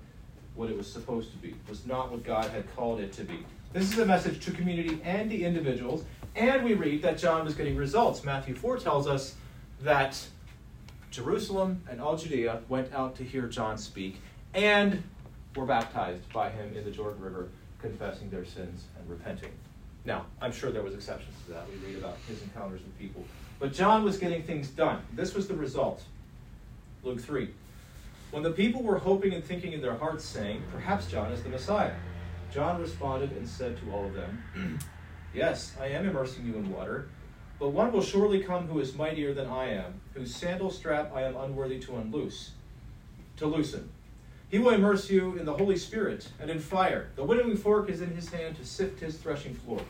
what 0.57 0.69
it 0.69 0.77
was 0.77 0.91
supposed 0.91 1.31
to 1.31 1.37
be, 1.37 1.55
was 1.69 1.85
not 1.85 2.11
what 2.11 2.23
God 2.23 2.49
had 2.49 2.75
called 2.75 2.99
it 2.99 3.13
to 3.13 3.23
be. 3.23 3.45
This 3.73 3.93
is 3.93 3.99
a 3.99 4.05
message 4.05 4.43
to 4.45 4.51
community 4.51 4.99
and 5.03 5.29
the 5.29 5.45
individuals 5.45 6.03
And 6.37 6.63
we 6.63 6.75
read 6.75 7.01
that 7.01 7.17
John 7.17 7.45
was 7.45 7.55
getting 7.55 7.75
results. 7.75 8.23
Matthew 8.23 8.53
4 8.53 8.77
tells 8.77 9.07
us 9.07 9.33
that 9.81 10.23
Jerusalem 11.09 11.81
and 11.89 11.99
all 11.99 12.15
Judea 12.15 12.61
went 12.69 12.93
out 12.93 13.15
to 13.15 13.23
hear 13.23 13.47
John 13.47 13.75
speak 13.75 14.21
and 14.53 15.01
were 15.55 15.65
baptized 15.65 16.31
by 16.31 16.51
him 16.51 16.77
in 16.77 16.83
the 16.83 16.91
Jordan 16.91 17.19
River, 17.19 17.49
confessing 17.81 18.29
their 18.29 18.45
sins 18.45 18.83
and 18.99 19.09
repenting. 19.09 19.51
Now, 20.05 20.27
I'm 20.39 20.51
sure 20.51 20.71
there 20.71 20.83
was 20.83 20.93
exceptions 20.93 21.35
to 21.47 21.53
that. 21.53 21.63
We 21.71 21.87
read 21.87 21.97
about 21.97 22.17
his 22.27 22.43
encounters 22.43 22.81
with 22.81 22.97
people. 22.99 23.25
But 23.57 23.73
John 23.73 24.03
was 24.03 24.19
getting 24.19 24.43
things 24.43 24.69
done. 24.69 25.01
This 25.13 25.33
was 25.33 25.47
the 25.47 25.55
result. 25.55 26.03
Luke 27.01 27.19
3. 27.19 27.49
When 28.31 28.43
the 28.43 28.51
people 28.51 28.83
were 28.83 28.97
hoping 28.97 29.33
and 29.33 29.43
thinking 29.43 29.71
in 29.71 29.81
their 29.81 29.95
hearts, 29.95 30.25
saying, 30.25 30.63
Perhaps 30.71 31.07
John 31.07 31.31
is 31.31 31.43
the 31.43 31.49
Messiah, 31.49 31.95
John 32.51 32.81
responded 32.81 33.31
and 33.31 33.47
said 33.47 33.77
to 33.77 33.91
all 33.91 34.05
of 34.05 34.13
them, 34.13 34.43
Yes, 35.33 35.75
I 35.79 35.87
am 35.87 36.07
immersing 36.07 36.45
you 36.45 36.55
in 36.55 36.71
water, 36.71 37.09
but 37.59 37.69
one 37.69 37.91
will 37.91 38.01
surely 38.01 38.43
come 38.43 38.67
who 38.67 38.79
is 38.79 38.95
mightier 38.95 39.33
than 39.33 39.47
I 39.47 39.69
am, 39.69 40.01
whose 40.13 40.35
sandal 40.35 40.71
strap 40.71 41.11
I 41.13 41.23
am 41.23 41.37
unworthy 41.37 41.79
to 41.79 41.95
unloose, 41.95 42.51
to 43.37 43.47
loosen. 43.47 43.89
He 44.49 44.59
will 44.59 44.71
immerse 44.71 45.09
you 45.09 45.37
in 45.37 45.45
the 45.45 45.55
Holy 45.55 45.77
Spirit 45.77 46.29
and 46.39 46.49
in 46.49 46.59
fire. 46.59 47.09
The 47.15 47.23
winnowing 47.23 47.57
fork 47.57 47.89
is 47.89 48.01
in 48.01 48.15
his 48.15 48.29
hand 48.29 48.57
to 48.57 48.65
sift 48.65 48.99
his 48.99 49.17
threshing 49.17 49.53
floor. 49.53 49.81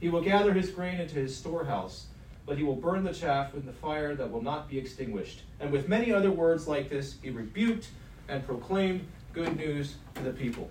He 0.00 0.08
will 0.08 0.22
gather 0.22 0.52
his 0.52 0.70
grain 0.70 1.00
into 1.00 1.16
his 1.16 1.36
storehouse, 1.36 2.06
but 2.48 2.56
he 2.56 2.64
will 2.64 2.74
burn 2.74 3.04
the 3.04 3.12
chaff 3.12 3.52
in 3.52 3.66
the 3.66 3.72
fire 3.72 4.14
that 4.14 4.32
will 4.32 4.42
not 4.42 4.70
be 4.70 4.78
extinguished. 4.78 5.42
And 5.60 5.70
with 5.70 5.86
many 5.86 6.10
other 6.10 6.30
words 6.30 6.66
like 6.66 6.88
this, 6.88 7.16
he 7.22 7.28
rebuked 7.28 7.90
and 8.26 8.44
proclaimed 8.44 9.06
good 9.34 9.54
news 9.54 9.96
to 10.14 10.22
the 10.22 10.32
people. 10.32 10.70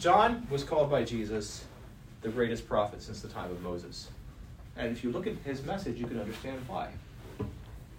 John 0.00 0.44
was 0.50 0.64
called 0.64 0.90
by 0.90 1.04
Jesus 1.04 1.64
the 2.22 2.28
greatest 2.28 2.68
prophet 2.68 3.02
since 3.02 3.20
the 3.20 3.28
time 3.28 3.52
of 3.52 3.62
Moses. 3.62 4.08
And 4.76 4.90
if 4.90 5.04
you 5.04 5.12
look 5.12 5.28
at 5.28 5.34
his 5.44 5.62
message, 5.62 5.96
you 5.96 6.06
can 6.08 6.18
understand 6.18 6.60
why. 6.66 6.88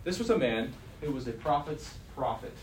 This 0.04 0.20
was 0.20 0.30
a 0.30 0.38
man 0.38 0.74
who 1.00 1.12
was 1.12 1.26
a 1.26 1.32
prophet's 1.32 1.94
prophet. 2.16 2.54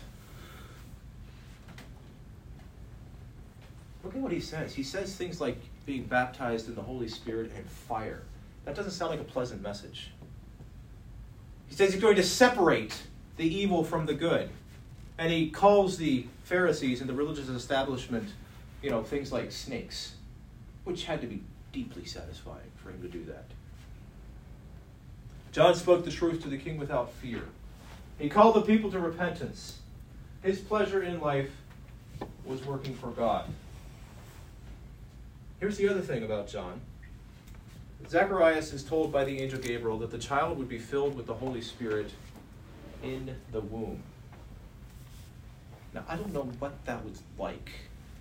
Look 4.03 4.13
at 4.13 4.21
what 4.21 4.31
he 4.31 4.39
says. 4.39 4.75
He 4.75 4.83
says 4.83 5.15
things 5.15 5.41
like 5.41 5.57
being 5.87 6.03
baptized 6.03 6.67
in 6.67 6.75
the 6.75 6.83
Holy 6.83 7.07
Spirit 7.07 7.51
and 7.55 7.65
fire. 7.65 8.21
That 8.65 8.75
doesn't 8.75 8.91
sound 8.91 9.09
like 9.09 9.21
a 9.21 9.23
pleasant 9.23 9.63
message. 9.63 10.11
He 11.71 11.77
says 11.77 11.93
he's 11.93 12.01
going 12.01 12.17
to 12.17 12.23
separate 12.23 13.01
the 13.37 13.47
evil 13.47 13.85
from 13.85 14.05
the 14.05 14.13
good. 14.13 14.49
And 15.17 15.31
he 15.31 15.49
calls 15.49 15.95
the 15.95 16.25
Pharisees 16.43 16.99
and 16.99 17.09
the 17.09 17.13
religious 17.13 17.47
establishment, 17.47 18.27
you 18.83 18.89
know, 18.89 19.03
things 19.03 19.31
like 19.31 19.53
snakes, 19.53 20.15
which 20.83 21.05
had 21.05 21.21
to 21.21 21.27
be 21.27 21.41
deeply 21.71 22.03
satisfying 22.03 22.69
for 22.75 22.89
him 22.89 23.01
to 23.01 23.07
do 23.07 23.23
that. 23.23 23.45
John 25.53 25.73
spoke 25.73 26.03
the 26.03 26.11
truth 26.11 26.41
to 26.43 26.49
the 26.49 26.57
king 26.57 26.77
without 26.77 27.13
fear. 27.13 27.43
He 28.19 28.27
called 28.27 28.55
the 28.55 28.63
people 28.63 28.91
to 28.91 28.99
repentance. 28.99 29.79
His 30.43 30.59
pleasure 30.59 31.01
in 31.01 31.21
life 31.21 31.51
was 32.43 32.65
working 32.65 32.95
for 32.95 33.11
God. 33.11 33.45
Here's 35.61 35.77
the 35.77 35.87
other 35.87 36.01
thing 36.01 36.23
about 36.23 36.49
John. 36.49 36.81
Zacharias 38.09 38.73
is 38.73 38.83
told 38.83 39.11
by 39.11 39.23
the 39.23 39.39
angel 39.39 39.59
Gabriel 39.59 39.97
that 39.99 40.11
the 40.11 40.17
child 40.17 40.57
would 40.57 40.69
be 40.69 40.79
filled 40.79 41.15
with 41.15 41.27
the 41.27 41.33
Holy 41.33 41.61
Spirit 41.61 42.11
in 43.03 43.35
the 43.51 43.61
womb. 43.61 44.01
Now, 45.93 46.03
I 46.07 46.15
don't 46.15 46.33
know 46.33 46.43
what 46.59 46.73
that 46.85 47.03
was 47.03 47.21
like. 47.37 47.69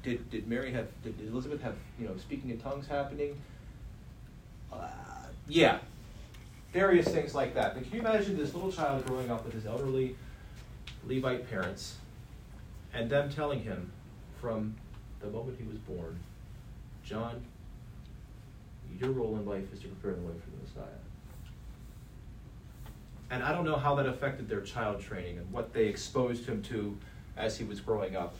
Did, 0.03 0.31
did 0.31 0.49
Mary 0.49 0.73
have, 0.73 0.89
did 1.03 1.15
Elizabeth 1.21 1.63
have, 1.63 1.77
you 1.99 2.07
know, 2.07 2.17
speaking 2.17 2.51
in 2.51 2.59
tongues 2.59 2.87
happening? 2.87 3.37
Uh, 4.73 4.89
yeah. 5.47 5.79
Various 6.73 7.07
things 7.09 7.35
like 7.35 7.55
that. 7.55 7.75
But 7.75 7.85
can 7.85 7.93
you 7.93 8.01
imagine 8.01 8.37
this 8.37 8.55
little 8.55 8.73
child 8.73 9.05
growing 9.07 9.31
up 9.31 9.45
with 9.45 9.55
his 9.55 9.67
elderly 9.67 10.17
Levite 11.05 11.49
parents 11.49 11.97
and 12.93 13.11
them 13.11 13.31
telling 13.31 13.63
him 13.63 13.93
from 14.41 14.75
the 15.21 15.29
moment 15.29 15.59
he 15.59 15.67
was 15.67 15.79
born, 15.79 16.19
John, 17.05 17.43
your 18.99 19.11
role 19.11 19.37
in 19.37 19.47
life 19.47 19.73
is 19.73 19.81
to 19.81 19.89
prepare 19.89 20.15
the 20.15 20.27
way 20.27 20.35
for 20.45 20.51
the 20.51 20.57
Messiah. 20.63 20.99
And 23.31 23.43
I 23.43 23.53
don't 23.53 23.65
know 23.65 23.77
how 23.77 23.95
that 23.95 24.07
affected 24.07 24.49
their 24.49 24.61
child 24.61 25.01
training 25.01 25.39
and 25.39 25.51
what 25.53 25.73
they 25.73 25.87
exposed 25.87 26.47
him 26.47 26.63
to 26.65 26.99
as 27.37 27.57
he 27.57 27.65
was 27.65 27.81
growing 27.81 28.17
up. 28.17 28.35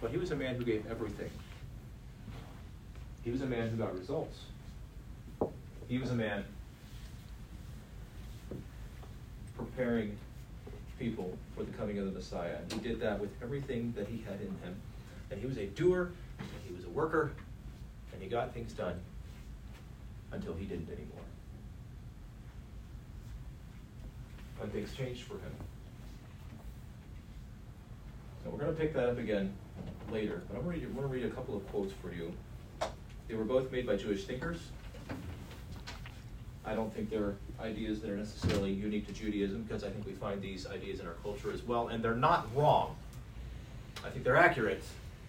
But 0.00 0.10
he 0.10 0.16
was 0.16 0.30
a 0.30 0.36
man 0.36 0.54
who 0.54 0.64
gave 0.64 0.86
everything. 0.90 1.30
He 3.24 3.30
was 3.30 3.42
a 3.42 3.46
man 3.46 3.68
who 3.68 3.76
got 3.76 3.96
results. 3.96 4.38
He 5.86 5.98
was 5.98 6.10
a 6.10 6.14
man 6.14 6.44
preparing 9.56 10.16
people 10.98 11.36
for 11.54 11.62
the 11.62 11.72
coming 11.72 11.98
of 11.98 12.06
the 12.06 12.12
Messiah. 12.12 12.56
And 12.62 12.72
he 12.72 12.88
did 12.88 13.00
that 13.00 13.20
with 13.20 13.30
everything 13.42 13.92
that 13.96 14.08
he 14.08 14.22
had 14.22 14.40
in 14.40 14.48
him. 14.62 14.80
And 15.30 15.38
he 15.38 15.46
was 15.46 15.58
a 15.58 15.66
doer, 15.66 16.10
and 16.38 16.48
he 16.66 16.74
was 16.74 16.84
a 16.84 16.88
worker, 16.88 17.32
and 18.12 18.22
he 18.22 18.28
got 18.28 18.54
things 18.54 18.72
done 18.72 18.98
until 20.32 20.54
he 20.54 20.64
didn't 20.64 20.88
anymore. 20.88 21.24
And 24.62 24.72
things 24.72 24.92
changed 24.94 25.22
for 25.22 25.34
him. 25.34 25.52
So 28.44 28.50
we're 28.50 28.58
going 28.58 28.74
to 28.74 28.80
pick 28.80 28.92
that 28.94 29.08
up 29.08 29.18
again 29.18 29.54
later, 30.10 30.42
but 30.48 30.58
I'm 30.58 30.64
going 30.64 30.80
to 30.80 30.86
read 31.06 31.24
a 31.24 31.30
couple 31.30 31.56
of 31.56 31.66
quotes 31.68 31.92
for 31.92 32.12
you. 32.12 32.32
They 33.28 33.34
were 33.34 33.44
both 33.44 33.70
made 33.70 33.86
by 33.86 33.96
Jewish 33.96 34.24
thinkers. 34.24 34.58
I 36.64 36.74
don't 36.74 36.92
think 36.92 37.08
they're 37.08 37.34
ideas 37.60 38.00
that 38.00 38.10
are 38.10 38.16
necessarily 38.16 38.72
unique 38.72 39.06
to 39.06 39.12
Judaism 39.12 39.62
because 39.62 39.84
I 39.84 39.90
think 39.90 40.06
we 40.06 40.12
find 40.12 40.40
these 40.42 40.66
ideas 40.66 41.00
in 41.00 41.06
our 41.06 41.14
culture 41.14 41.52
as 41.52 41.62
well, 41.62 41.88
and 41.88 42.02
they're 42.02 42.14
not 42.14 42.46
wrong. 42.54 42.96
I 44.04 44.10
think 44.10 44.24
they're 44.24 44.36
accurate, 44.36 44.82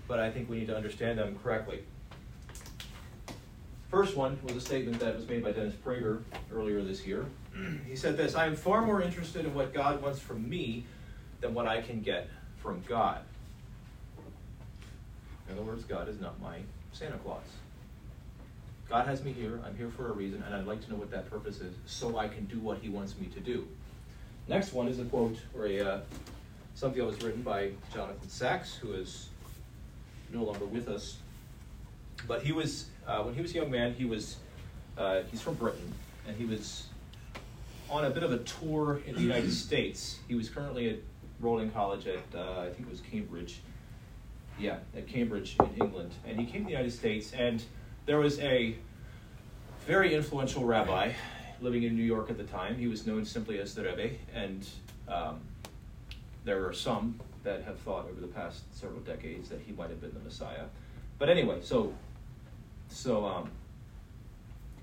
but 0.07 0.19
I 0.19 0.31
think 0.31 0.49
we 0.49 0.59
need 0.59 0.67
to 0.67 0.75
understand 0.75 1.17
them 1.17 1.37
correctly. 1.41 1.83
First 3.89 4.15
one 4.15 4.37
was 4.43 4.55
a 4.55 4.61
statement 4.61 4.99
that 4.99 5.15
was 5.15 5.27
made 5.27 5.43
by 5.43 5.51
Dennis 5.51 5.73
Prager 5.73 6.21
earlier 6.53 6.81
this 6.81 7.05
year. 7.05 7.25
He 7.87 7.95
said 7.95 8.17
this 8.17 8.35
I 8.35 8.45
am 8.45 8.55
far 8.55 8.85
more 8.85 9.01
interested 9.01 9.45
in 9.45 9.53
what 9.53 9.73
God 9.73 10.01
wants 10.01 10.19
from 10.19 10.47
me 10.47 10.85
than 11.41 11.53
what 11.53 11.67
I 11.67 11.81
can 11.81 12.01
get 12.01 12.29
from 12.57 12.83
God. 12.87 13.21
In 15.49 15.55
other 15.55 15.63
words, 15.63 15.83
God 15.83 16.07
is 16.07 16.21
not 16.21 16.39
my 16.39 16.59
Santa 16.93 17.17
Claus. 17.17 17.41
God 18.87 19.07
has 19.07 19.23
me 19.23 19.31
here. 19.31 19.59
I'm 19.65 19.75
here 19.75 19.89
for 19.89 20.09
a 20.09 20.11
reason, 20.11 20.43
and 20.43 20.55
I'd 20.55 20.67
like 20.67 20.83
to 20.85 20.91
know 20.91 20.97
what 20.97 21.11
that 21.11 21.29
purpose 21.29 21.59
is 21.59 21.73
so 21.85 22.17
I 22.17 22.27
can 22.27 22.45
do 22.45 22.59
what 22.59 22.77
He 22.79 22.89
wants 22.89 23.15
me 23.19 23.27
to 23.27 23.39
do. 23.39 23.67
Next 24.47 24.73
one 24.73 24.87
is 24.87 24.99
a 24.99 25.05
quote 25.05 25.37
or 25.55 25.65
a 25.65 25.79
uh, 25.79 25.99
something 26.75 26.99
that 26.99 27.05
was 27.05 27.21
written 27.23 27.41
by 27.41 27.71
Jonathan 27.93 28.29
Sacks, 28.29 28.75
who 28.75 28.93
is 28.93 29.29
no 30.31 30.43
longer 30.43 30.65
with 30.65 30.87
us. 30.87 31.17
But 32.27 32.43
he 32.43 32.51
was 32.51 32.87
uh, 33.09 33.23
when 33.23 33.33
he 33.33 33.41
was 33.41 33.51
a 33.51 33.55
young 33.55 33.71
man. 33.71 33.93
He 33.93 34.05
was 34.05 34.37
uh, 34.97 35.21
he's 35.31 35.41
from 35.41 35.55
Britain, 35.55 35.93
and 36.27 36.37
he 36.37 36.45
was 36.45 36.85
on 37.89 38.05
a 38.05 38.09
bit 38.09 38.23
of 38.23 38.31
a 38.31 38.37
tour 38.39 39.01
in 39.05 39.15
the 39.15 39.21
United 39.21 39.51
States. 39.65 40.19
He 40.27 40.35
was 40.35 40.49
currently 40.49 41.01
enrolled 41.39 41.61
in 41.61 41.71
college 41.71 42.07
at 42.07 42.23
uh, 42.35 42.61
I 42.61 42.69
think 42.69 42.87
it 42.87 42.91
was 42.91 43.01
Cambridge. 43.01 43.61
Yeah, 44.59 44.77
at 44.95 45.07
Cambridge 45.07 45.55
in 45.59 45.81
England, 45.81 46.11
and 46.27 46.37
he 46.37 46.45
came 46.45 46.61
to 46.61 46.65
the 46.65 46.71
United 46.71 46.91
States 46.91 47.31
and 47.31 47.63
there 48.05 48.17
was 48.17 48.39
a 48.39 48.75
very 49.85 50.15
influential 50.15 50.65
rabbi 50.65 51.11
living 51.61 51.83
in 51.83 51.95
New 51.95 52.03
York 52.03 52.29
at 52.29 52.37
the 52.37 52.43
time. 52.43 52.75
He 52.75 52.87
was 52.87 53.05
known 53.05 53.23
simply 53.23 53.59
as 53.59 53.75
the 53.75 53.83
Rebbe, 53.83 54.15
and 54.33 54.67
um, 55.07 55.41
there 56.43 56.65
are 56.65 56.73
some 56.73 57.19
that 57.43 57.63
have 57.63 57.77
thought 57.79 58.07
over 58.09 58.19
the 58.19 58.27
past 58.27 58.63
several 58.75 58.99
decades 59.01 59.47
that 59.49 59.61
he 59.61 59.73
might 59.73 59.89
have 59.89 60.01
been 60.01 60.13
the 60.13 60.19
Messiah. 60.19 60.65
But 61.19 61.29
anyway, 61.29 61.59
so 61.61 61.93
so 62.89 63.25
um, 63.25 63.49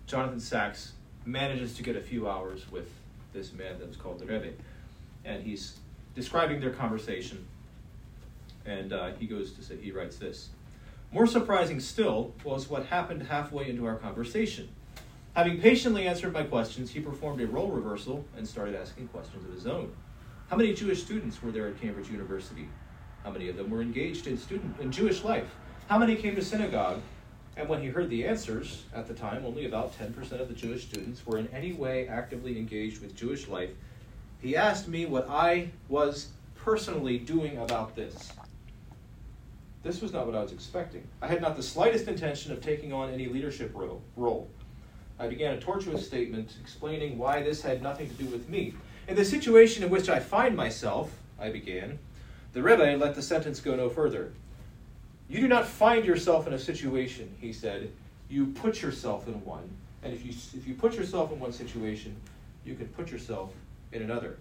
Jonathan 0.07 0.41
Sacks 0.41 0.93
manages 1.25 1.75
to 1.75 1.83
get 1.83 1.97
a 1.97 2.01
few 2.01 2.29
hours 2.29 2.71
with 2.71 2.89
this 3.33 3.53
man 3.53 3.79
that 3.79 3.89
was 3.89 3.97
called 3.97 4.19
the 4.19 4.27
Rebbe, 4.27 4.53
and 5.25 5.43
he's 5.43 5.79
describing 6.15 6.61
their 6.61 6.71
conversation. 6.71 7.47
And 8.65 8.93
uh, 8.93 9.13
he 9.19 9.27
goes 9.27 9.53
to 9.53 9.63
say, 9.63 9.77
he 9.77 9.93
writes 9.93 10.17
this. 10.17 10.49
More 11.13 11.27
surprising 11.27 11.79
still 11.81 12.33
was 12.43 12.69
what 12.69 12.87
happened 12.87 13.23
halfway 13.25 13.69
into 13.69 13.87
our 13.87 13.97
conversation. 13.97 14.69
Having 15.35 15.61
patiently 15.61 16.07
answered 16.09 16.33
my 16.33 16.43
questions, 16.43 16.91
he 16.91 17.01
performed 17.01 17.41
a 17.41 17.47
role 17.47 17.69
reversal 17.69 18.25
and 18.37 18.49
started 18.49 18.75
asking 18.75 19.09
questions 19.09 19.45
of 19.45 19.53
his 19.53 19.67
own. 19.67 19.93
How 20.49 20.57
many 20.57 20.73
Jewish 20.73 21.03
students 21.03 21.43
were 21.43 21.53
there 21.53 21.69
at 21.69 21.81
Cambridge 21.81 22.09
University? 22.09 22.69
How 23.23 23.31
many 23.31 23.49
of 23.49 23.57
them 23.57 23.71
were 23.71 23.83
engaged 23.83 24.27
in 24.27 24.39
student 24.39 24.81
in 24.81 24.91
Jewish 24.91 25.25
life? 25.25 25.49
How 25.89 25.99
many 25.99 26.17
came 26.17 26.35
to 26.37 26.45
synagogue? 26.45 27.01
And 27.57 27.69
when 27.69 27.81
he 27.81 27.89
heard 27.89 28.11
the 28.11 28.27
answers, 28.27 28.83
at 28.95 29.09
the 29.09 29.15
time 29.15 29.47
only 29.47 29.65
about 29.65 29.99
10% 29.99 30.41
of 30.41 30.49
the 30.49 30.55
Jewish 30.55 30.83
students 30.83 31.27
were 31.27 31.39
in 31.39 31.49
any 31.49 31.73
way 31.73 32.07
actively 32.07 32.59
engaged 32.59 33.01
with 33.01 33.17
Jewish 33.17 33.49
life, 33.49 33.71
he 34.43 34.55
asked 34.57 34.89
me 34.89 35.07
what 35.07 35.29
I 35.31 35.71
was 35.89 36.29
personally 36.55 37.19
doing 37.19 37.57
about 37.57 37.97
this. 37.97 38.33
This 39.83 40.03
was 40.03 40.13
not 40.13 40.27
what 40.27 40.35
I 40.35 40.43
was 40.43 40.53
expecting. 40.53 41.07
I 41.23 41.29
had 41.29 41.41
not 41.41 41.57
the 41.57 41.63
slightest 41.63 42.09
intention 42.09 42.53
of 42.53 42.61
taking 42.61 42.93
on 42.93 43.11
any 43.11 43.27
leadership 43.27 43.73
role. 43.75 44.51
I 45.19 45.29
began 45.29 45.55
a 45.55 45.61
tortuous 45.61 46.07
statement 46.07 46.57
explaining 46.61 47.17
why 47.17 47.43
this 47.43 47.63
had 47.63 47.83
nothing 47.83 48.09
to 48.09 48.15
do 48.15 48.27
with 48.27 48.49
me. 48.51 48.75
In 49.09 49.17
the 49.17 49.25
situation 49.25 49.83
in 49.83 49.89
which 49.89 50.11
I 50.11 50.19
find 50.19 50.55
myself, 50.55 51.11
I 51.41 51.49
began, 51.49 51.99
the 52.53 52.63
Rebbe 52.63 52.97
let 52.99 53.15
the 53.15 53.23
sentence 53.23 53.61
go 53.61 53.77
no 53.77 53.89
further. 53.89 54.33
You 55.29 55.41
do 55.41 55.49
not 55.49 55.67
find 55.67 56.05
yourself 56.05 56.47
in 56.47 56.53
a 56.53 56.59
situation, 56.59 57.35
he 57.41 57.53
said. 57.53 57.91
You 58.29 58.47
put 58.47 58.83
yourself 58.83 59.27
in 59.27 59.45
one. 59.45 59.69
And 60.03 60.13
if 60.13 60.25
you, 60.25 60.33
if 60.57 60.67
you 60.67 60.75
put 60.75 60.95
yourself 60.95 61.33
in 61.33 61.41
one 61.41 61.53
situation, 61.53 62.15
you 62.65 62.75
can 62.75 62.87
put 62.89 63.11
yourself 63.11 63.53
in 63.93 64.03
another. 64.03 64.37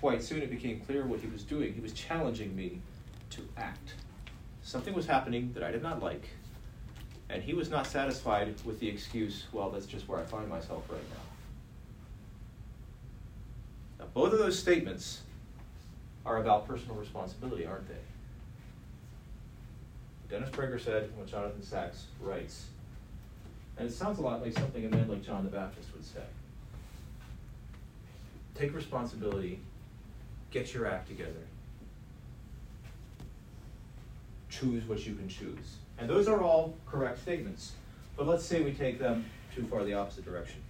Quite 0.00 0.22
soon 0.22 0.42
it 0.42 0.50
became 0.50 0.80
clear 0.80 1.04
what 1.06 1.20
he 1.20 1.26
was 1.26 1.42
doing. 1.42 1.74
He 1.74 1.80
was 1.80 1.92
challenging 1.92 2.54
me 2.54 2.80
to 3.30 3.42
act. 3.56 3.94
Something 4.62 4.94
was 4.94 5.06
happening 5.06 5.52
that 5.54 5.62
I 5.62 5.70
did 5.70 5.82
not 5.82 6.02
like, 6.02 6.28
and 7.28 7.42
he 7.42 7.54
was 7.54 7.70
not 7.70 7.86
satisfied 7.86 8.54
with 8.64 8.80
the 8.80 8.88
excuse, 8.88 9.46
well, 9.52 9.70
that's 9.70 9.86
just 9.86 10.08
where 10.08 10.18
I 10.18 10.24
find 10.24 10.48
myself 10.48 10.84
right 10.90 11.00
now. 13.98 14.04
Now, 14.04 14.10
both 14.12 14.32
of 14.32 14.38
those 14.38 14.58
statements 14.58 15.20
are 16.26 16.38
about 16.38 16.66
personal 16.66 16.96
responsibility, 16.96 17.66
aren't 17.66 17.88
they? 17.88 17.94
Dennis 20.30 20.48
Prager 20.50 20.80
said 20.80 21.10
what 21.16 21.26
Jonathan 21.26 21.62
Sacks 21.62 22.04
writes. 22.20 22.66
And 23.76 23.88
it 23.88 23.92
sounds 23.92 24.18
a 24.18 24.22
lot 24.22 24.42
like 24.42 24.52
something 24.52 24.84
a 24.84 24.88
man 24.88 25.08
like 25.08 25.24
John 25.24 25.42
the 25.44 25.50
Baptist 25.50 25.88
would 25.92 26.04
say. 26.04 26.22
Take 28.54 28.74
responsibility, 28.74 29.58
get 30.50 30.72
your 30.72 30.86
act 30.86 31.08
together, 31.08 31.46
choose 34.50 34.84
what 34.84 35.04
you 35.06 35.14
can 35.14 35.28
choose. 35.28 35.76
And 35.98 36.08
those 36.08 36.28
are 36.28 36.42
all 36.42 36.74
correct 36.86 37.20
statements. 37.22 37.72
But 38.16 38.26
let's 38.26 38.44
say 38.44 38.60
we 38.60 38.72
take 38.72 38.98
them 38.98 39.24
too 39.54 39.64
far 39.64 39.82
the 39.82 39.94
opposite 39.94 40.24
direction. 40.24 40.60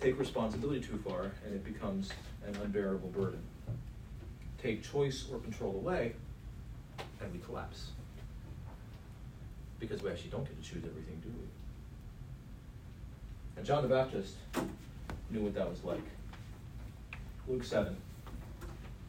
Take 0.00 0.18
responsibility 0.18 0.80
too 0.80 0.98
far, 1.06 1.30
and 1.44 1.54
it 1.54 1.62
becomes 1.62 2.10
an 2.46 2.56
unbearable 2.62 3.08
burden. 3.08 3.42
Take 4.62 4.82
choice 4.82 5.26
or 5.30 5.38
control 5.38 5.74
away, 5.74 6.14
and 7.20 7.32
we 7.32 7.38
collapse. 7.40 7.90
Because 9.78 10.02
we 10.02 10.10
actually 10.10 10.30
don't 10.30 10.44
get 10.44 10.62
to 10.62 10.68
choose 10.68 10.84
everything, 10.84 11.20
do 11.22 11.28
we? 11.28 11.46
And 13.56 13.66
John 13.66 13.82
the 13.82 13.88
Baptist 13.88 14.34
knew 15.30 15.40
what 15.40 15.54
that 15.54 15.68
was 15.68 15.84
like. 15.84 16.02
Luke 17.48 17.64
7, 17.64 17.96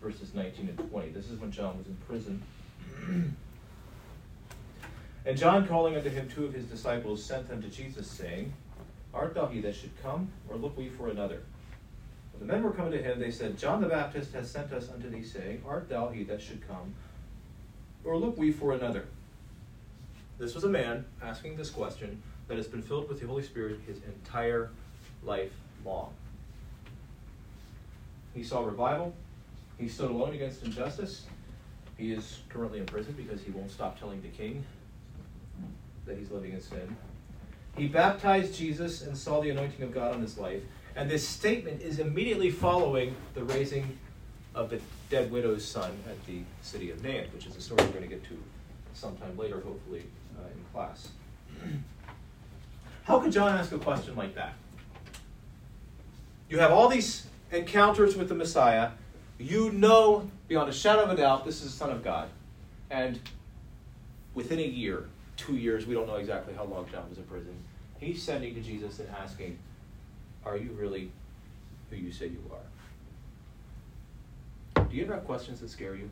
verses 0.02 0.34
19 0.34 0.69
and 0.69 0.89
20. 0.89 1.10
This 1.10 1.30
is 1.30 1.39
when 1.39 1.52
John 1.52 1.78
was 1.78 1.88
in 1.88 1.95
prison. 2.08 2.41
and 5.26 5.38
John, 5.38 5.67
calling 5.67 5.95
unto 5.95 6.10
him 6.10 6.28
two 6.30 6.45
of 6.45 6.54
his 6.54 6.65
disciples, 6.65 7.24
sent 7.24 7.47
them 7.47 7.62
to 7.62 7.67
Jesus, 7.67 8.08
saying, 8.08 8.54
Art 9.13 9.36
thou 9.36 9.47
he 9.47 9.62
that 9.62 9.76
should 9.76 9.91
come, 10.02 10.30
or 10.50 10.56
look 10.56 10.78
we 10.78 10.89
for 10.89 11.10
another? 11.10 11.43
When 12.34 12.47
the 12.47 12.54
men 12.54 12.63
were 12.63 12.71
coming 12.71 12.93
to 12.93 13.04
him, 13.04 13.19
they 13.19 13.32
said, 13.32 13.58
John 13.58 13.82
the 13.82 13.88
Baptist 13.88 14.34
has 14.34 14.50
sent 14.50 14.71
us 14.71 14.89
unto 14.89 15.10
thee, 15.10 15.24
saying, 15.24 15.62
Art 15.67 15.89
thou 15.89 16.10
he 16.10 16.24
that 16.24 16.41
should 16.41 16.65
come, 16.67 16.95
or 18.04 18.18
look 18.18 18.38
we 18.38 18.52
for 18.52 18.74
another? 18.74 19.06
This 20.38 20.56
was 20.56 20.64
a 20.64 20.70
man 20.70 21.06
asking 21.22 21.58
this 21.58 21.70
question 21.70 22.22
that 22.48 22.58
has 22.58 22.68
been 22.68 22.82
filled 22.82 23.08
with 23.08 23.20
the 23.20 23.28
Holy 23.28 23.44
Spirit 23.44 23.80
his 23.86 23.98
entire 24.04 24.72
life 25.24 25.52
long. 25.86 26.14
He 28.34 28.44
saw 28.44 28.64
revival. 28.64 29.14
He 29.78 29.88
stood 29.88 30.10
alone 30.10 30.34
against 30.34 30.64
injustice. 30.64 31.26
He 31.98 32.12
is 32.12 32.40
currently 32.50 32.80
in 32.80 32.86
prison 32.86 33.14
because 33.16 33.42
he 33.42 33.52
won't 33.52 33.72
stop 33.72 34.00
telling 34.00 34.22
the 34.22 34.30
king 34.30 34.64
that 36.06 36.18
he's 36.18 36.32
living 36.32 36.54
in 36.54 36.62
sin. 36.62 36.96
He 37.78 37.88
baptized 37.88 38.56
Jesus 38.56 39.02
and 39.04 39.18
saw 39.18 39.42
the 39.42 39.50
anointing 39.50 39.84
of 39.84 39.94
God 39.94 40.16
on 40.16 40.22
his 40.22 40.38
life. 40.38 40.62
And 40.96 41.10
this 41.10 41.28
statement 41.28 41.82
is 41.82 42.00
immediately 42.00 42.50
following 42.50 43.16
the 43.34 43.44
raising 43.44 43.98
of 44.54 44.70
the 44.70 44.82
dead 45.12 45.30
widow's 45.30 45.63
son 45.63 45.91
at 46.10 46.26
the 46.26 46.39
city 46.62 46.89
of 46.89 47.04
Nain, 47.04 47.26
which 47.34 47.45
is 47.45 47.56
a 47.58 47.62
story 47.62 47.84
we're 47.84 47.91
going 47.91 48.04
to 48.04 48.08
get 48.08 48.24
to 48.24 48.38
sometime 48.93 49.38
later, 49.38 49.60
hopefully, 49.60 50.06
uh, 50.39 50.47
in 50.47 50.63
class. 50.74 51.10
How 53.04 53.19
could 53.19 53.34
John 53.34 53.52
ask 53.58 53.74
a 53.74 53.78
question 53.78 54.15
like 54.15 54.34
that? 54.36 54.54
You 56.50 56.60
have 56.60 56.71
all 56.71 56.88
these 56.88 57.28
encounters 57.52 58.15
with 58.15 58.30
the 58.30 58.36
Messiah. 58.36 58.91
You 59.38 59.71
know 59.74 60.32
beyond 60.47 60.69
a 60.69 60.74
shadow 60.74 61.04
of 61.04 61.10
a 61.10 61.15
doubt 61.15 61.43
this 61.45 61.62
is 61.62 61.71
the 61.71 61.78
Son 61.78 61.89
of 61.91 62.04
God. 62.04 62.30
And 62.89 63.19
within 64.34 64.60
a 64.60 64.63
year, 64.63 65.10
two 65.36 65.58
years, 65.58 65.86
we 65.86 65.93
don't 65.93 66.08
know 66.08 66.15
exactly 66.15 66.54
how 66.54 66.63
long 66.63 66.88
John 66.89 67.10
was 67.10 67.17
in 67.17 67.26
prison, 67.26 67.56
he's 68.00 68.21
sending 68.24 68.56
to 68.56 68.62
Jesus 68.62 69.00
and 69.00 69.10
asking, 69.10 69.60
Are 70.45 70.56
you 70.56 70.71
really 70.71 71.12
who 71.89 71.97
you 71.97 72.12
say 72.13 72.28
you 72.28 72.41
are? 72.52 72.60
Do 74.91 74.97
you 74.97 75.06
ever 75.06 75.13
have 75.13 75.25
questions 75.25 75.62
that 75.62 75.69
scare 75.69 75.95
you? 75.95 76.10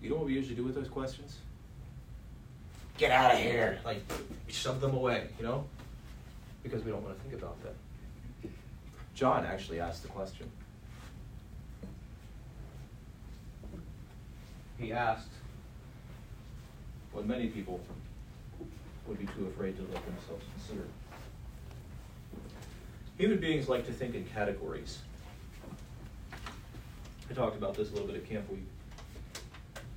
You 0.00 0.10
know 0.10 0.16
what 0.16 0.26
we 0.26 0.34
usually 0.34 0.54
do 0.54 0.62
with 0.62 0.76
those 0.76 0.86
questions? 0.86 1.38
Get 2.98 3.10
out 3.10 3.34
of 3.34 3.40
here! 3.40 3.80
Like, 3.84 4.00
shove 4.46 4.80
them 4.80 4.94
away, 4.94 5.26
you 5.38 5.44
know? 5.44 5.64
Because 6.62 6.84
we 6.84 6.92
don't 6.92 7.02
want 7.02 7.16
to 7.16 7.22
think 7.24 7.34
about 7.34 7.60
them. 7.64 7.74
John 9.16 9.44
actually 9.44 9.80
asked 9.80 10.02
the 10.02 10.08
question. 10.08 10.48
He 14.78 14.92
asked 14.92 15.32
what 17.10 17.26
many 17.26 17.48
people 17.48 17.80
would 19.08 19.18
be 19.18 19.26
too 19.36 19.48
afraid 19.48 19.74
to 19.76 19.82
let 19.82 20.04
themselves 20.06 20.44
consider. 20.54 20.86
Human 23.18 23.38
beings 23.38 23.68
like 23.68 23.84
to 23.86 23.92
think 23.92 24.14
in 24.14 24.24
categories. 24.26 25.00
I 27.28 27.34
talked 27.34 27.56
about 27.56 27.74
this 27.74 27.90
a 27.90 27.92
little 27.92 28.06
bit 28.06 28.16
at 28.16 28.28
Camp 28.28 28.48
Week 28.48 28.62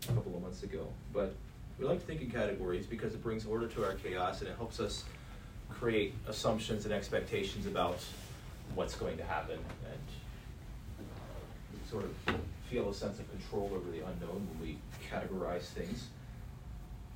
a 0.10 0.14
couple 0.14 0.36
of 0.36 0.42
months 0.42 0.64
ago, 0.64 0.88
but 1.14 1.36
we 1.78 1.86
like 1.86 2.00
to 2.00 2.06
think 2.06 2.22
in 2.22 2.32
categories 2.32 2.88
because 2.88 3.14
it 3.14 3.22
brings 3.22 3.46
order 3.46 3.68
to 3.68 3.86
our 3.86 3.94
chaos 3.94 4.42
and 4.42 4.50
it 4.50 4.58
helps 4.58 4.80
us 4.80 5.04
create 5.70 6.16
assumptions 6.28 6.86
and 6.86 6.94
expectations 6.94 7.68
about 7.68 8.00
what's 8.74 8.96
going 8.96 9.18
to 9.18 9.24
happen 9.24 9.60
and 9.86 10.00
sort 11.92 12.06
of 12.06 12.36
feel 12.72 12.90
a 12.90 12.94
sense 12.94 13.20
of 13.20 13.30
control 13.30 13.70
over 13.76 13.92
the 13.92 14.00
unknown 14.00 14.48
when 14.50 14.60
we 14.60 14.78
categorize 15.12 15.66
things. 15.66 16.08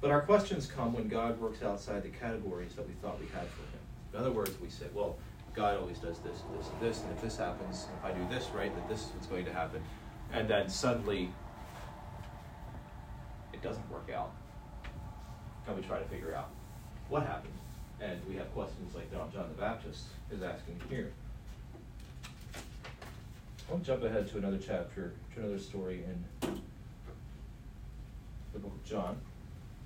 But 0.02 0.12
our 0.12 0.22
questions 0.22 0.68
come 0.68 0.94
when 0.94 1.08
God 1.08 1.40
works 1.42 1.64
outside 1.64 2.04
the 2.04 2.10
categories 2.10 2.74
that 2.76 2.88
we 2.88 2.94
thought 3.02 3.20
we 3.20 3.26
had 3.28 3.48
for 3.48 3.64
Him. 3.64 3.80
In 4.14 4.20
other 4.20 4.32
words, 4.32 4.52
we 4.62 4.70
say, 4.70 4.86
well, 4.94 5.18
God 5.56 5.80
always 5.80 6.00
does 6.00 6.20
this, 6.20 6.42
this, 6.58 6.68
and 6.68 6.82
this, 6.82 7.02
and 7.02 7.12
if 7.14 7.22
this 7.22 7.38
happens, 7.38 7.88
if 7.98 8.06
I 8.06 8.12
do 8.12 8.28
this 8.30 8.50
right, 8.54 8.76
then 8.76 8.84
this 8.90 9.06
is 9.06 9.08
what's 9.14 9.28
going 9.28 9.46
to 9.46 9.54
happen. 9.54 9.82
And 10.34 10.50
then 10.50 10.68
suddenly, 10.68 11.30
it 13.54 13.62
doesn't 13.62 13.90
work 13.90 14.10
out. 14.14 14.32
And 15.68 15.78
we 15.78 15.82
try 15.84 16.00
to 16.00 16.06
figure 16.06 16.36
out 16.36 16.50
what 17.08 17.26
happened. 17.26 17.54
And 18.02 18.20
we 18.28 18.36
have 18.36 18.54
questions 18.54 18.94
like 18.94 19.10
John 19.12 19.32
the 19.34 19.62
Baptist 19.62 20.04
is 20.30 20.42
asking 20.44 20.82
here. 20.90 21.14
I'll 23.72 23.80
jump 23.80 24.04
ahead 24.04 24.30
to 24.32 24.38
another 24.38 24.60
chapter, 24.60 25.14
to 25.34 25.40
another 25.40 25.58
story 25.58 26.04
in 26.04 26.26
the 28.54 28.60
book 28.60 28.74
of 28.74 28.84
John. 28.84 29.18